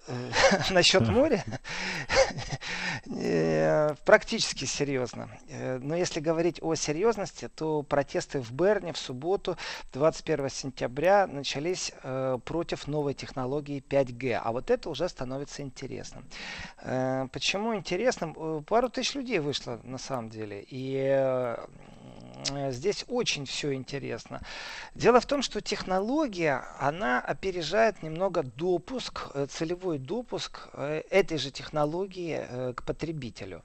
[0.71, 1.45] насчет моря,
[4.05, 5.29] практически серьезно.
[5.49, 9.57] Э, но если говорить о серьезности, то протесты в Берне в субботу,
[9.93, 14.41] 21 сентября, начались э, против новой технологии 5G.
[14.43, 16.25] А вот это уже становится интересным.
[16.83, 18.63] Э, почему интересным?
[18.65, 20.65] Пару тысяч людей вышло на самом деле.
[20.69, 21.67] И Э,
[22.71, 24.41] здесь очень все интересно.
[24.95, 31.51] Дело в том, что технология, она опережает немного допуск, э, целевой допуск э, этой же
[31.51, 33.63] технологии к потребителю.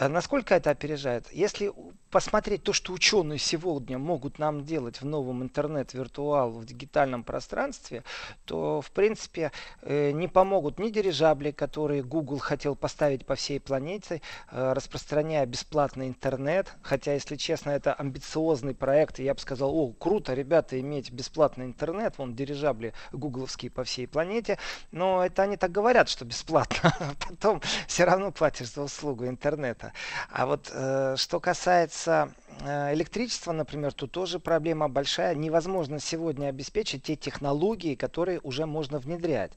[0.00, 1.26] Насколько это опережает?
[1.32, 1.72] Если
[2.10, 8.04] посмотреть то, что ученые сегодня могут нам делать в новом интернет-виртуал, в дигитальном пространстве,
[8.44, 14.22] то, в принципе, э, не помогут ни дирижабли, которые Google хотел поставить по всей планете,
[14.50, 16.72] э, распространяя бесплатный интернет.
[16.82, 21.66] Хотя, если честно, это амбициозный проект, и я бы сказал, о, круто, ребята, иметь бесплатный
[21.66, 24.58] интернет, вон дирижабли гугловские по всей планете,
[24.92, 26.94] но это они так говорят, что бесплатно,
[27.28, 29.92] потом все равно платишь за услугу интернета.
[30.30, 35.34] А вот э, что касается касается э, электричества, например, тут тоже проблема большая.
[35.34, 39.52] Невозможно сегодня обеспечить те технологии, которые уже можно внедрять.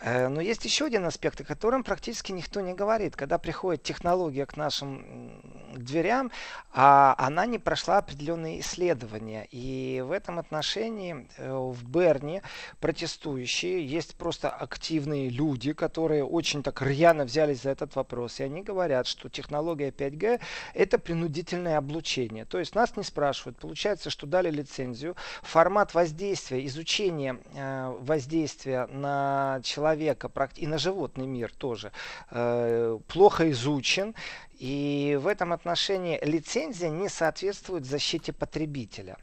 [0.00, 3.16] Э, но есть еще один аспект, о котором практически никто не говорит.
[3.16, 5.40] Когда приходит технология к нашим
[5.76, 6.30] дверям,
[6.72, 9.46] а она не прошла определенные исследования.
[9.50, 12.42] И в этом отношении э, в Берне
[12.80, 18.40] протестующие есть просто активные люди, которые очень так рьяно взялись за этот вопрос.
[18.40, 20.40] И они говорят, что технология 5G
[20.74, 22.33] это принудительное облучение.
[22.42, 23.58] То есть нас не спрашивают.
[23.58, 25.14] Получается, что дали лицензию.
[25.42, 31.92] Формат воздействия, изучения э, воздействия на человека и на животный мир тоже
[32.30, 34.14] э, плохо изучен.
[34.58, 39.16] И в этом отношении лицензия не соответствует защите потребителя.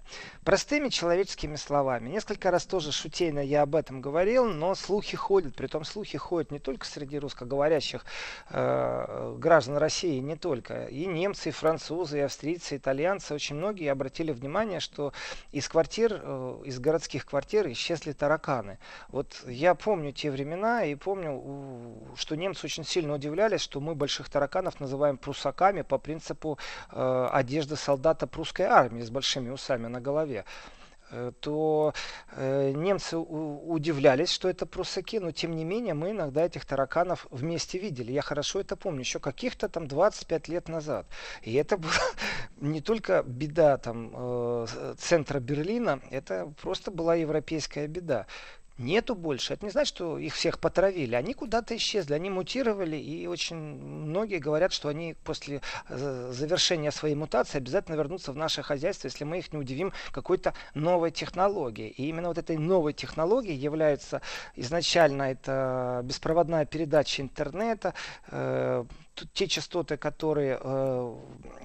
[0.44, 2.10] Простыми человеческими словами.
[2.10, 5.56] Несколько раз тоже шутейно я об этом говорил, но слухи ходят.
[5.56, 8.04] Притом слухи ходят не только среди русскоговорящих
[8.50, 10.86] э, граждан России, не только.
[10.86, 13.34] И немцы, и французы, и австрийцы, и итальянцы.
[13.34, 15.14] Очень многие обратили внимание, что
[15.52, 18.80] из квартир, э, из городских квартир исчезли тараканы.
[19.10, 21.42] Вот я помню те времена и помню,
[22.16, 26.58] что немцы очень сильно удивлялись, что мы больших тараканов называем прусаками по принципу
[26.92, 30.46] э, одежды солдата прусской армии с большими усами на голове
[31.12, 31.94] э, то
[32.32, 37.28] э, немцы у, удивлялись, что это прусаки, но тем не менее мы иногда этих тараканов
[37.32, 38.12] вместе видели.
[38.12, 41.06] Я хорошо это помню, еще каких-то там 25 лет назад.
[41.42, 41.94] И это была
[42.62, 48.26] не только беда там э, центра Берлина, это просто была европейская беда
[48.78, 49.54] нету больше.
[49.54, 51.16] Это не значит, что их всех потравили.
[51.16, 57.16] Они куда-то исчезли, они мутировали, и очень многие говорят, что они после э, завершения своей
[57.16, 61.90] мутации обязательно вернутся в наше хозяйство, если мы их не удивим какой-то новой технологией.
[61.90, 64.22] И именно вот этой новой технологией является
[64.56, 67.94] изначально это беспроводная передача интернета,
[68.28, 68.86] э,
[69.34, 71.16] те частоты, которые э,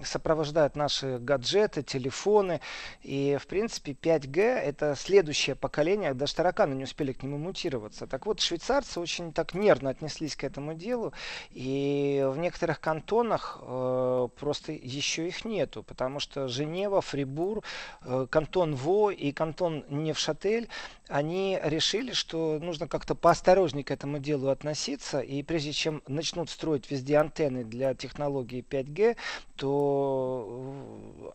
[0.05, 2.61] сопровождают наши гаджеты, телефоны.
[3.03, 8.07] И, в принципе, 5G это следующее поколение, даже тараканы не успели к нему мутироваться.
[8.07, 11.13] Так вот, швейцарцы очень так нервно отнеслись к этому делу.
[11.51, 17.63] И в некоторых кантонах э, просто еще их нету, потому что Женева, Фрибур,
[18.03, 20.69] э, кантон Во и кантон Невшатель,
[21.09, 25.21] они решили, что нужно как-то поосторожнее к этому делу относиться.
[25.21, 29.17] И прежде чем начнут строить везде антенны, антенны для технологии 5G,
[29.57, 30.75] то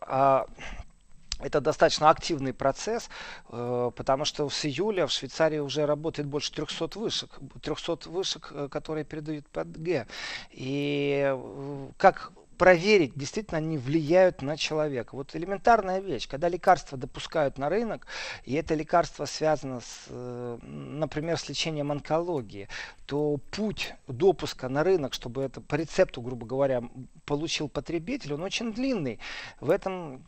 [0.02, 0.46] а
[1.40, 3.10] это достаточно активный процесс,
[3.48, 7.30] э, потому что с июля в Швейцарии уже работает больше 300 вышек,
[7.62, 10.06] 300 вышек, э, которые передают под Г.
[10.52, 12.32] И э, как
[12.62, 15.16] проверить, действительно они влияют на человека.
[15.16, 18.06] Вот элементарная вещь, когда лекарства допускают на рынок,
[18.44, 20.06] и это лекарство связано с,
[20.62, 22.68] например, с лечением онкологии,
[23.06, 26.84] то путь допуска на рынок, чтобы это по рецепту, грубо говоря,
[27.24, 29.18] получил потребитель, он очень длинный.
[29.58, 30.24] В этом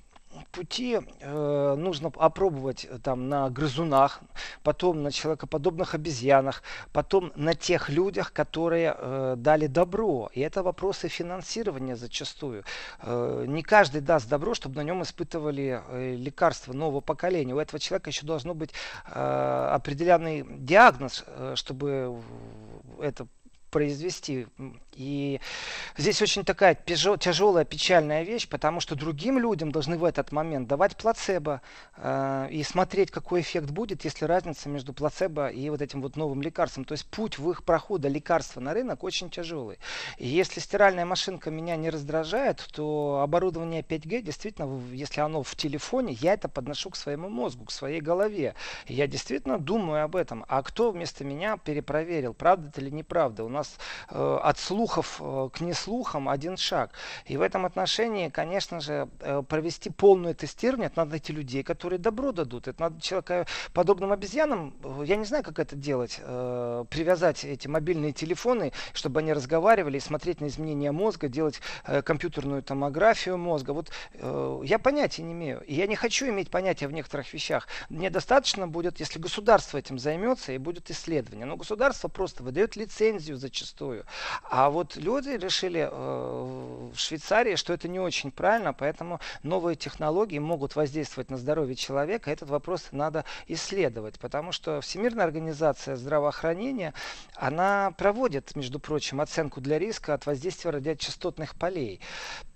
[0.51, 4.21] пути э, нужно опробовать э, там на грызунах,
[4.63, 10.31] потом на человекоподобных обезьянах, потом на тех людях, которые э, дали добро.
[10.33, 12.65] И это вопросы финансирования зачастую.
[13.01, 17.55] Э, не каждый даст добро, чтобы на нем испытывали э, лекарства нового поколения.
[17.55, 18.71] У этого человека еще должно быть
[19.07, 22.21] э, определенный диагноз, э, чтобы
[23.01, 23.27] это
[23.75, 24.47] произвести.
[24.97, 25.41] И
[25.97, 30.97] здесь очень такая тяжелая, печальная вещь, потому что другим людям должны в этот момент давать
[30.97, 31.61] плацебо
[31.97, 36.43] э, и смотреть, какой эффект будет, если разница между плацебо и вот этим вот новым
[36.43, 36.85] лекарством.
[36.85, 39.79] То есть путь в их прохода лекарства на рынок очень тяжелый.
[40.19, 46.13] И если стиральная машинка меня не раздражает, то оборудование 5G действительно, если оно в телефоне,
[46.15, 48.55] я это подношу к своему мозгу, к своей голове.
[48.87, 50.45] Я действительно думаю об этом.
[50.49, 53.45] А кто вместо меня перепроверил, правда это или неправда?
[53.45, 53.77] У нас
[54.11, 56.91] э, от слуха слухов э, к неслухам один шаг.
[57.25, 61.99] И в этом отношении, конечно же, э, провести полное тестирование, это надо найти людей, которые
[61.99, 62.69] добро дадут.
[62.69, 66.21] Это надо человека подобным обезьянам, э, я не знаю, как это делать,
[66.91, 71.61] привязать эти мобильные телефоны, чтобы они разговаривали, смотреть на изменения мозга, делать
[72.05, 73.73] компьютерную томографию мозга.
[73.73, 73.91] Вот
[74.65, 75.63] я понятия не имею.
[75.63, 77.69] И я не хочу иметь понятия в некоторых вещах.
[77.89, 81.47] Мне достаточно будет, если государство этим займется и будет исследование.
[81.47, 84.05] Но государство просто выдает лицензию зачастую.
[84.45, 90.41] А вот люди решили э, в Швейцарии, что это не очень правильно, поэтому новые технологии
[90.41, 92.31] могут воздействовать на здоровье человека.
[92.31, 96.93] Этот вопрос надо исследовать, потому что Всемирная организация здравоохранения,
[97.37, 102.01] она проводит, между прочим, оценку для риска от воздействия радиочастотных полей.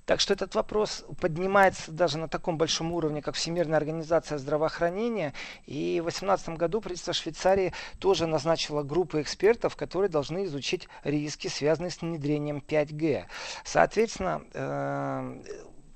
[0.08, 5.34] Так что этот вопрос поднимается даже на таком большом уровне, как Всемирная организация здравоохранения.
[5.66, 11.90] И в 2018 году правительство Швейцарии тоже назначило группу экспертов, которые должны изучить риски, связанные
[11.90, 13.26] с внедрением 5G.
[13.64, 15.42] Соответственно, э,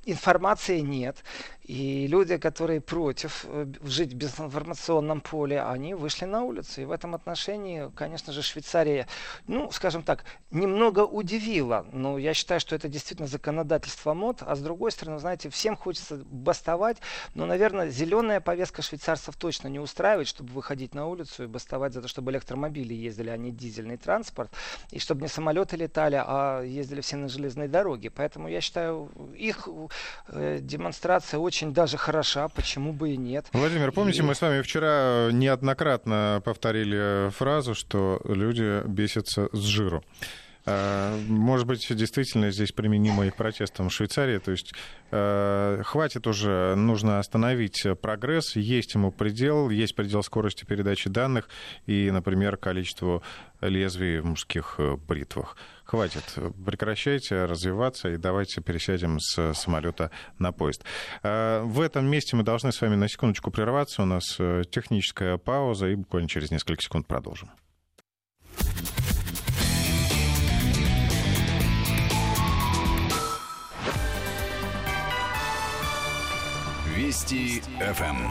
[0.05, 1.25] информации нет.
[1.65, 6.83] И люди, которые против э, жить в безинформационном поле, они вышли на улицу.
[6.83, 9.07] И в этом отношении, конечно же, Швейцария,
[9.47, 11.87] ну, скажем так, немного удивила.
[11.93, 14.39] Но я считаю, что это действительно законодательство мод.
[14.41, 16.97] А с другой стороны, знаете, всем хочется бастовать.
[17.35, 22.03] Но, наверное, зеленая повестка швейцарцев точно не устраивает, чтобы выходить на улицу и бастовать за
[22.03, 24.51] то, чтобы электромобили ездили, а не дизельный транспорт.
[24.91, 28.11] И чтобы не самолеты летали, а ездили все на железной дороге.
[28.11, 29.69] Поэтому я считаю, их
[30.29, 33.47] э, демонстрация очень очень даже хороша, почему бы и нет.
[33.53, 34.23] Владимир, помните, и...
[34.23, 40.03] мы с вами вчера неоднократно повторили фразу, что люди бесятся с жиру.
[40.65, 44.39] А, может быть, действительно здесь применимо и протестам Швейцарии.
[44.39, 44.73] То есть
[45.11, 48.57] э, хватит уже, нужно остановить прогресс.
[48.57, 51.49] Есть ему предел, есть предел скорости передачи данных
[51.87, 53.23] и, например, количеству
[53.61, 55.57] лезвий в мужских э, бритвах.
[55.93, 56.25] Хватит,
[56.65, 60.85] прекращайте развиваться и давайте пересядем с самолета на поезд.
[61.23, 64.01] А, в этом месте мы должны с вами на секундочку прерваться.
[64.01, 67.51] У нас э, техническая пауза и буквально через несколько секунд продолжим.
[76.97, 78.31] Вести ФМ.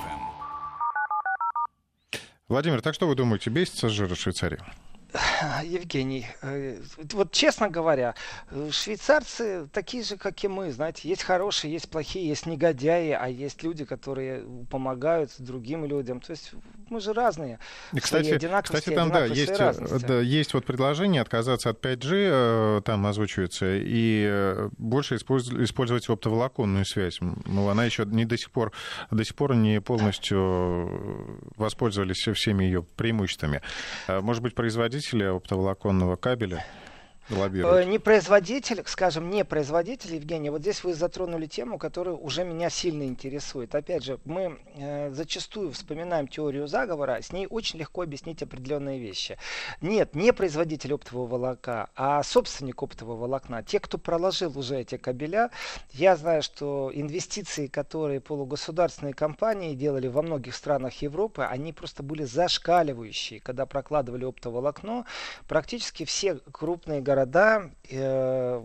[2.48, 4.58] Владимир, так что вы думаете, бесится жира Швейцарии?
[5.64, 6.80] Евгений, э,
[7.14, 8.16] вот честно говоря,
[8.72, 13.64] швейцарцы такие же, как и мы, знаете, есть хорошие, есть плохие, есть негодяи, а есть
[13.64, 16.22] люди, которые помогают другим людям.
[16.22, 16.52] То есть
[16.90, 17.60] мы же разные.
[17.94, 22.82] И, кстати, кстати, там да, есть, э, да, есть вот предложение отказаться от 5G, э,
[22.86, 27.20] там озвучивается, и больше использовать оптоволоконную связь.
[27.22, 28.72] Ну, она еще не до сих пор,
[29.10, 33.62] до сих пор не полностью воспользовались всеми ее преимуществами.
[34.08, 36.64] Может быть, производитель производители оптоволоконного кабеля
[37.30, 42.70] Э, не производитель, скажем, не производитель, Евгений, вот здесь вы затронули тему, которая уже меня
[42.70, 43.74] сильно интересует.
[43.76, 49.38] Опять же, мы э, зачастую вспоминаем теорию заговора, с ней очень легко объяснить определенные вещи.
[49.82, 55.52] Нет, не производитель оптового волокна, а собственник оптового волокна, те, кто проложил уже эти кабеля.
[55.92, 62.24] Я знаю, что инвестиции, которые полугосударственные компании делали во многих странах Европы, они просто были
[62.24, 65.06] зашкаливающие, когда прокладывали оптоволокно.
[65.48, 68.64] Практически все крупные города э,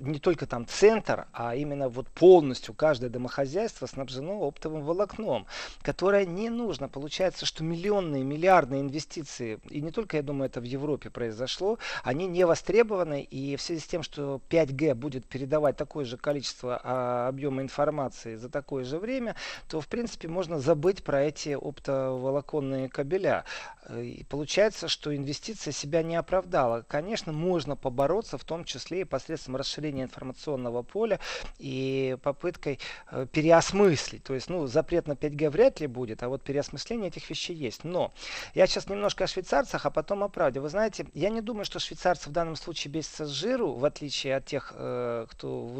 [0.00, 5.46] не только там центр, а именно вот полностью каждое домохозяйство снабжено оптовым волокном,
[5.82, 6.88] которое не нужно.
[6.88, 12.26] Получается, что миллионные, миллиардные инвестиции, и не только, я думаю, это в Европе произошло, они
[12.26, 17.28] не востребованы, и в связи с тем, что 5G будет передавать такое же количество а,
[17.28, 19.36] объема информации за такое же время,
[19.68, 23.44] то, в принципе, можно забыть про эти оптоволоконные кабеля.
[23.90, 26.84] И получается, что инвестиция себя не оправдала.
[26.86, 31.18] Конечно, можно побороться, в том числе и посредством расширения информационного поля
[31.58, 32.78] и попыткой
[33.10, 34.22] э, переосмыслить.
[34.22, 37.84] То есть, ну, запрет на 5G вряд ли будет, а вот переосмысление этих вещей есть.
[37.84, 38.12] Но
[38.54, 40.60] я сейчас немножко о швейцарцах, а потом о правде.
[40.60, 44.36] Вы знаете, я не думаю, что швейцарцы в данном случае бесятся с жиру, в отличие
[44.36, 45.70] от тех, э, кто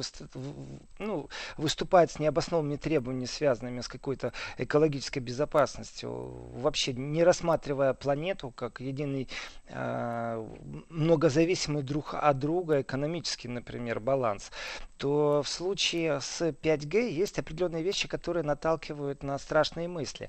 [0.99, 6.11] ну, выступает с необоснованными требованиями, связанными с какой-то экологической безопасностью,
[6.55, 9.29] вообще не рассматривая планету как единый
[9.69, 10.49] э,
[10.89, 14.51] многозависимый друг от друга экономический, например, баланс,
[14.97, 20.29] то в случае с 5G есть определенные вещи, которые наталкивают на страшные мысли.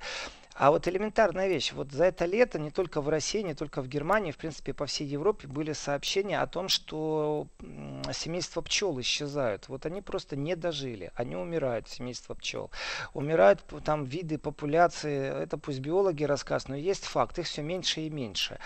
[0.62, 1.74] А вот элементарная вещь.
[1.74, 4.86] Вот за это лето не только в России, не только в Германии, в принципе, по
[4.86, 7.48] всей Европе были сообщения о том, что
[8.14, 9.70] семейства пчел исчезают.
[9.70, 11.12] Вот они просто не дожили.
[11.16, 12.70] Они умирают, семейства пчел.
[13.16, 15.44] Умирают там виды, популяции.
[15.44, 17.40] Это пусть биологи расскажут, но есть факт.
[17.40, 18.60] Их все меньше и меньше.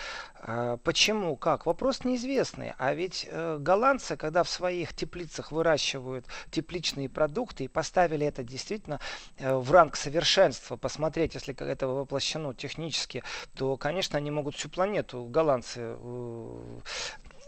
[0.48, 1.38] А, почему?
[1.38, 1.66] Как?
[1.66, 2.74] Вопрос неизвестный.
[2.78, 9.00] А ведь э, голландцы, когда в своих теплицах выращивают тепличные продукты и поставили это действительно
[9.38, 13.24] э, в ранг совершенства, посмотреть, если это воплощено технически,
[13.56, 16.80] то, конечно, они могут всю планету, голландцы, э,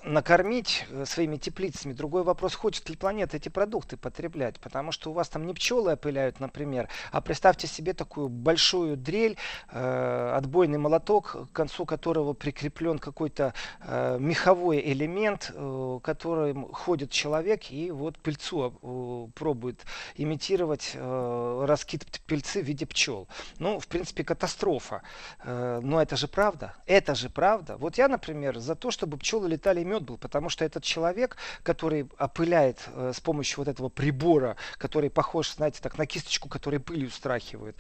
[0.03, 1.93] накормить э, своими теплицами.
[1.93, 5.93] Другой вопрос, хочет ли планета эти продукты потреблять, потому что у вас там не пчелы
[5.93, 9.37] опыляют, например, а представьте себе такую большую дрель,
[9.71, 17.71] э, отбойный молоток, к концу которого прикреплен какой-то э, меховой элемент, э, которым ходит человек
[17.71, 19.85] и вот пыльцу э, пробует
[20.15, 23.27] имитировать э, раскид пыльцы в виде пчел.
[23.59, 25.01] Ну, в принципе, катастрофа.
[25.43, 26.73] Э, но это же правда.
[26.85, 27.77] Это же правда.
[27.77, 32.09] Вот я, например, за то, чтобы пчелы летали мед был, потому что этот человек, который
[32.19, 37.09] опыляет э, с помощью вот этого прибора, который похож, знаете, так на кисточку, который пылью
[37.09, 37.75] страхивает,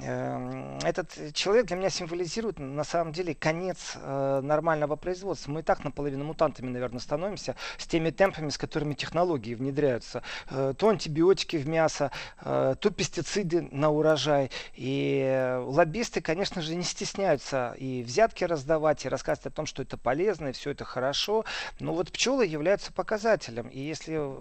[0.00, 5.50] э, этот человек для меня символизирует на самом деле конец э, нормального производства.
[5.50, 10.22] Мы и так наполовину мутантами, наверное, становимся с теми темпами, с которыми технологии внедряются.
[10.50, 14.50] Э, то антибиотики в мясо, э, то пестициды на урожай.
[14.74, 19.96] И лоббисты, конечно же, не стесняются и взятки раздавать, и рассказывать о том, что это
[19.96, 21.44] полезно, и все это хорошо.
[21.80, 23.68] Но вот пчелы являются показателем.
[23.68, 24.36] И если э,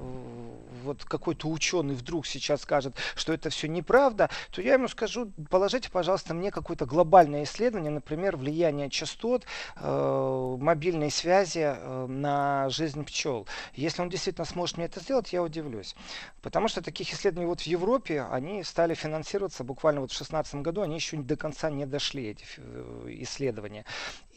[0.83, 5.89] вот какой-то ученый вдруг сейчас скажет, что это все неправда, то я ему скажу, положите,
[5.91, 9.45] пожалуйста, мне какое-то глобальное исследование, например, влияние частот
[9.75, 13.47] э, мобильной связи э, на жизнь пчел.
[13.73, 15.95] Если он действительно сможет мне это сделать, я удивлюсь.
[16.41, 20.81] Потому что таких исследований вот в Европе, они стали финансироваться буквально вот в 2016 году,
[20.81, 23.85] они еще до конца не дошли, эти э, исследования.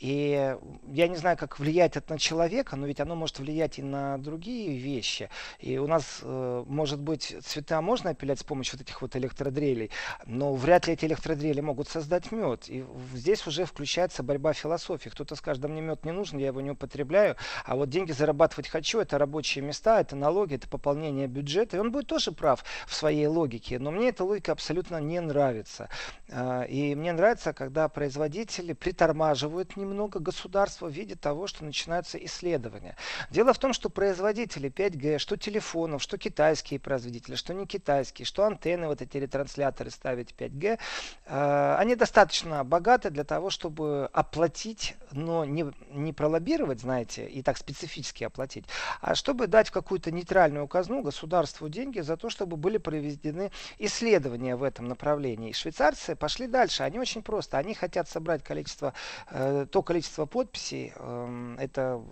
[0.00, 0.56] И
[0.92, 4.16] я не знаю, как влияет это на человека, но ведь оно может влиять и на
[4.16, 5.28] другие вещи.
[5.58, 9.90] И у нас, э, может быть, цвета можно опилять с помощью вот этих вот электродрелей,
[10.24, 12.64] но вряд ли эти электродрели могут создать мед.
[12.68, 12.82] И
[13.14, 15.10] здесь уже включается борьба философии.
[15.10, 17.36] Кто-то скажет, да мне мед не нужен, я его не употребляю,
[17.66, 21.76] а вот деньги зарабатывать хочу, это рабочие места, это налоги, это пополнение бюджета.
[21.76, 25.90] И он будет тоже прав в своей логике, но мне эта логика абсолютно не нравится.
[26.30, 32.16] А, и мне нравится, когда производители притормаживают немного немного государства в виде того, что начинаются
[32.18, 32.96] исследования.
[33.30, 38.44] Дело в том, что производители 5G, что телефонов, что китайские производители, что не китайские, что
[38.44, 40.78] антенны, вот эти ретрансляторы ставить 5G,
[41.26, 47.58] э, они достаточно богаты для того, чтобы оплатить, но не, не пролоббировать, знаете, и так
[47.58, 48.66] специфически оплатить,
[49.00, 54.62] а чтобы дать какую-то нейтральную казну государству деньги за то, чтобы были проведены исследования в
[54.62, 55.50] этом направлении.
[55.50, 56.82] И швейцарцы пошли дальше.
[56.82, 57.58] Они очень просто.
[57.58, 58.94] Они хотят собрать количество,
[59.30, 62.02] э, то количество подписей, эм, это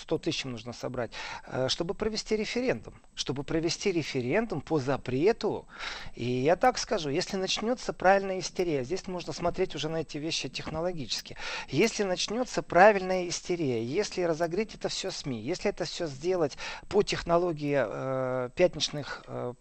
[0.00, 1.10] 100 тысяч нужно собрать,
[1.46, 2.94] э, чтобы провести референдум.
[3.14, 5.66] Чтобы провести референдум по запрету.
[6.14, 10.48] И я так скажу, если начнется правильная истерия, здесь можно смотреть уже на эти вещи
[10.48, 11.36] технологически.
[11.68, 16.56] Если начнется правильная истерия, если разогреть это все СМИ, если это все сделать
[16.88, 19.54] по технологии э, пятничных э,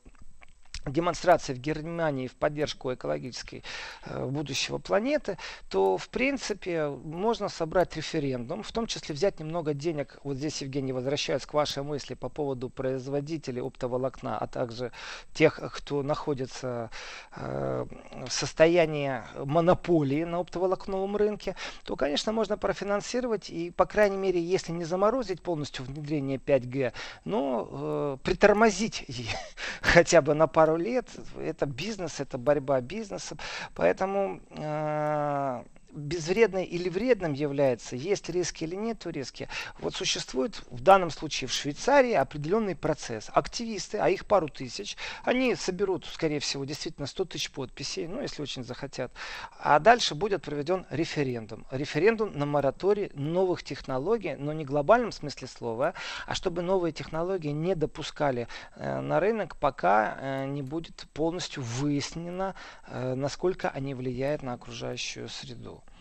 [0.91, 3.63] демонстрации в Германии в поддержку экологической
[4.05, 5.37] э, будущего планеты,
[5.69, 10.19] то в принципе можно собрать референдум, в том числе взять немного денег.
[10.23, 14.91] Вот здесь, Евгений, возвращаясь к вашей мысли по поводу производителей оптоволокна, а также
[15.33, 16.89] тех, кто находится
[17.35, 17.85] э,
[18.27, 24.71] в состоянии монополии на оптоволокновом рынке, то, конечно, можно профинансировать и, по крайней мере, если
[24.71, 26.93] не заморозить полностью внедрение 5G,
[27.25, 29.05] но э, притормозить
[29.81, 31.09] хотя бы на пару лет.
[31.37, 33.35] Это бизнес, это борьба бизнеса.
[33.75, 39.47] Поэтому э, безвредной или вредным является, есть риски или нет риски.
[39.79, 43.29] Вот существует в данном случае в Швейцарии определенный процесс.
[43.33, 48.41] Активисты, а их пару тысяч, они соберут, скорее всего, действительно 100 тысяч подписей, ну, если
[48.41, 49.11] очень захотят.
[49.59, 51.65] А дальше будет проведен референдум.
[51.71, 55.93] Референдум на мораторий новых технологий, но не в глобальном смысле слова,
[56.25, 62.55] а чтобы новые технологии не допускали э, на рынок, пока э, не будет полностью выяснено,
[62.87, 65.83] э, насколько они влияют на окружающую среду.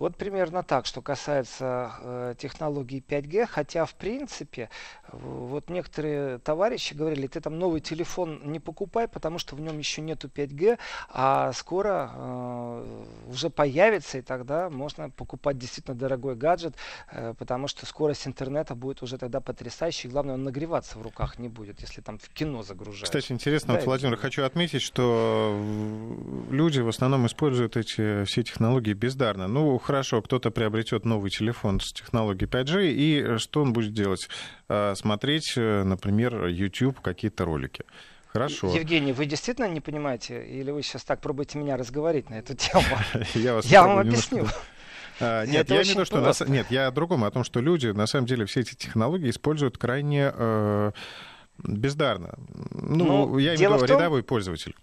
[0.00, 4.70] Вот примерно так, что касается э, технологии 5G, хотя в принципе
[5.12, 10.00] вот некоторые товарищи говорили, ты там новый телефон не покупай, потому что в нем еще
[10.00, 10.78] нету 5G,
[11.10, 16.76] а скоро э, уже появится, и тогда можно покупать действительно дорогой гаджет,
[17.12, 21.50] э, потому что скорость интернета будет уже тогда потрясающей, главное, он нагреваться в руках не
[21.50, 23.04] будет, если там в кино загружать.
[23.04, 24.22] Кстати, интересно, да, вот, Владимир, это...
[24.22, 25.54] хочу отметить, что
[26.50, 29.46] люди в основном используют эти все технологии бездарно.
[29.46, 34.28] Ну, хорошо, кто-то приобретет новый телефон с технологией 5G, и что он будет делать?
[34.68, 37.84] А, смотреть, э, например, YouTube, какие-то ролики.
[38.28, 38.72] Хорошо.
[38.72, 42.84] Евгений, вы действительно не понимаете, или вы сейчас так пробуете меня разговорить на эту тему?
[43.34, 44.46] Я, вас я вам объясню.
[45.22, 47.60] А, нет, это я не то, что на, нет, я о другом, о том, что
[47.60, 50.92] люди на самом деле все эти технологии используют крайне э,
[51.58, 52.38] бездарно.
[52.70, 54.74] Ну, ну я имею в виду рядовой пользователь.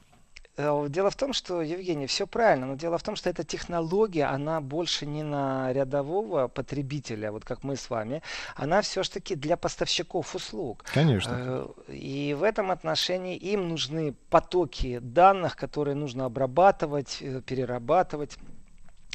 [0.58, 4.26] Э, дело в том, что, Евгений, все правильно, но дело в том, что эта технология,
[4.26, 8.24] она больше не на рядового потребителя, вот как мы с вами,
[8.55, 10.84] она все-таки для поставщиков услуг.
[10.93, 11.36] Конечно.
[11.38, 18.38] Э, и в этом отношении им нужны потоки данных, которые нужно обрабатывать, э, перерабатывать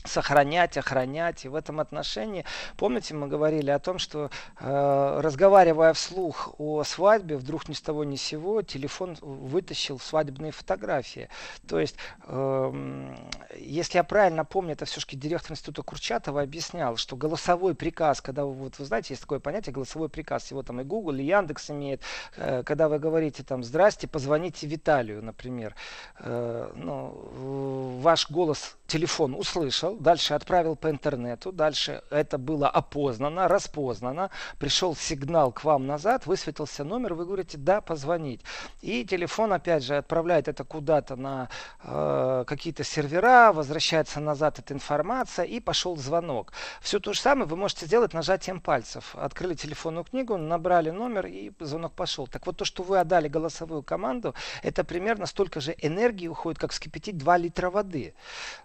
[0.05, 1.45] сохранять, охранять.
[1.45, 2.45] И в этом отношении,
[2.77, 4.31] помните, мы говорили о том, что
[4.61, 10.53] э, разговаривая вслух о свадьбе, вдруг ни с того ни с сего телефон вытащил свадебные
[10.53, 11.29] фотографии.
[11.69, 11.97] То есть,
[12.27, 13.15] э,
[13.59, 18.53] если я правильно помню, это все-таки директор института Курчатова объяснял, что голосовой приказ, когда вы,
[18.53, 22.03] вот вы знаете, есть такое понятие голосовой приказ, его там и Google, и Яндекс имеет,
[22.37, 25.75] э, когда вы говорите там «Здрасте, позвоните Виталию», например,
[26.19, 34.31] э, ну, ваш голос телефон услышал, дальше отправил по интернету, дальше это было опознано, распознано,
[34.59, 38.43] пришел сигнал к вам назад, высветился номер, вы говорите «да, позвонить».
[38.81, 41.49] И телефон опять же отправляет это куда-то на
[41.83, 46.53] э, какие-то сервера, возвращается назад эта информация и пошел звонок.
[46.81, 49.15] Все то же самое вы можете сделать нажатием пальцев.
[49.17, 52.27] Открыли телефонную книгу, набрали номер и звонок пошел.
[52.27, 56.73] Так вот то, что вы отдали голосовую команду, это примерно столько же энергии уходит, как
[56.73, 58.15] вскипятить 2 литра воды.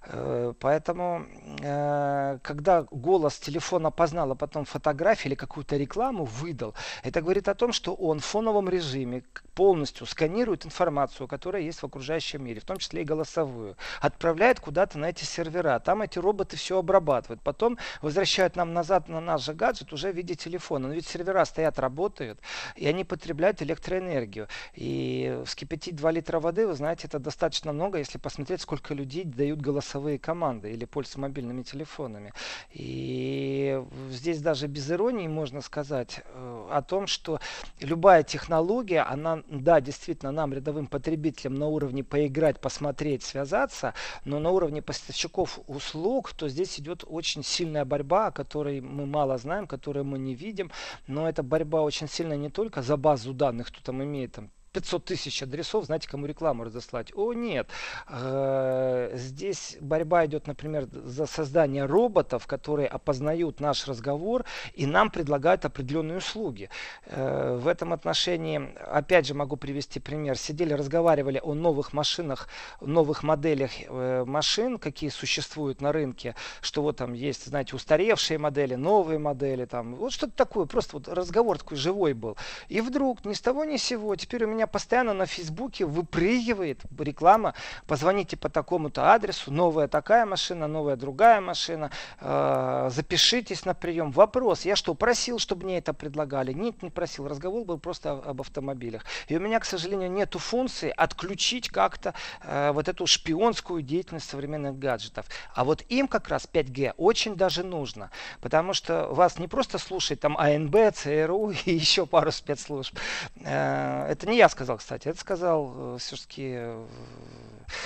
[0.03, 1.16] Э, поэтому,
[1.61, 7.55] э, когда голос телефона познал, а потом фотографию или какую-то рекламу выдал, это говорит о
[7.55, 9.23] том, что он в фоновом режиме
[9.55, 14.99] полностью сканирует информацию, которая есть в окружающем мире, в том числе и голосовую, отправляет куда-то
[14.99, 15.79] на эти сервера.
[15.79, 17.41] Там эти роботы все обрабатывают.
[17.41, 20.89] Потом возвращают нам назад на наш же гаджет уже в виде телефона.
[20.89, 22.39] Но ведь сервера стоят, работают,
[22.75, 24.47] и они потребляют электроэнергию.
[24.73, 29.59] И вскипятить 2 литра воды, вы знаете, это достаточно много, если посмотреть, сколько людей дают
[29.61, 32.33] голосовые команды или пользуются мобильными телефонами.
[32.71, 37.39] И здесь даже без иронии можно сказать э, о том, что
[37.79, 43.93] любая технология, она да, действительно, нам, рядовым потребителям, на уровне поиграть, посмотреть, связаться,
[44.25, 49.37] но на уровне поставщиков услуг, то здесь идет очень сильная борьба, о которой мы мало
[49.37, 50.71] знаем, которую мы не видим,
[51.07, 55.05] но эта борьба очень сильная не только за базу данных, кто там имеет там 500
[55.05, 57.11] тысяч адресов, знаете, кому рекламу разослать.
[57.15, 57.69] О, нет.
[58.07, 65.65] Э, здесь борьба идет, например, за создание роботов, которые опознают наш разговор и нам предлагают
[65.65, 66.69] определенные услуги.
[67.05, 70.37] Э, в этом отношении, опять же, могу привести пример.
[70.37, 72.47] Сидели, разговаривали о новых машинах,
[72.81, 78.75] новых моделях э, машин, какие существуют на рынке, что вот там есть, знаете, устаревшие модели,
[78.75, 82.37] новые модели, там, вот что-то такое, просто вот разговор такой живой был.
[82.67, 86.81] И вдруг ни с того ни с сего, теперь у меня постоянно на Фейсбуке выпрыгивает
[86.99, 87.53] реклама,
[87.87, 94.11] позвоните по такому-то адресу, новая такая машина, новая другая машина, э, запишитесь на прием.
[94.11, 96.53] Вопрос, я что, просил, чтобы мне это предлагали?
[96.53, 97.27] Нет, не просил.
[97.27, 99.03] Разговор был просто об автомобилях.
[99.27, 104.77] И у меня, к сожалению, нету функции отключить как-то э, вот эту шпионскую деятельность современных
[104.77, 105.25] гаджетов.
[105.53, 108.11] А вот им как раз 5G очень даже нужно,
[108.41, 112.97] потому что вас не просто слушает там АНБ, ЦРУ и еще пару спецслужб.
[113.43, 116.85] Э, это не я сказал, кстати, это сказал э, все-таки э,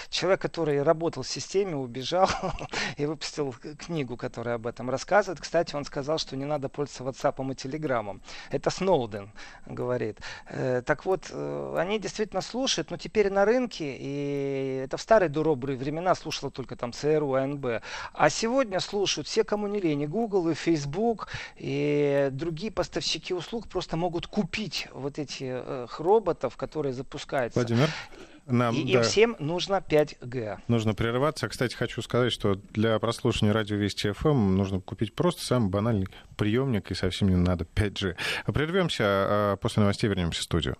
[0.10, 2.30] человек, который работал в системе, убежал
[2.98, 5.40] и выпустил книгу, которая об этом рассказывает.
[5.40, 8.22] Кстати, он сказал, что не надо пользоваться WhatsApp и Телеграмом.
[8.50, 9.32] Это Сноуден
[9.66, 10.20] говорит.
[10.48, 16.16] Так вот, они действительно слушают, но теперь на рынке, и это в старые добрые времена
[16.16, 17.82] слушала только там ЦРУ, АНБ.
[18.14, 23.68] А сегодня слушают все, кому не лень, и Google, и Facebook, и другие поставщики услуг
[23.68, 27.60] просто могут купить вот этих роботов, которые запускаются.
[27.60, 27.90] Владимир?
[28.48, 30.60] Нам, и да, им всем нужно 5G.
[30.68, 31.48] Нужно прерываться.
[31.48, 36.92] Кстати, хочу сказать, что для прослушивания радио Вести FM нужно купить просто самый банальный приемник,
[36.92, 38.16] и совсем не надо 5G.
[38.54, 40.76] Прервемся, а после новостей вернемся в студию.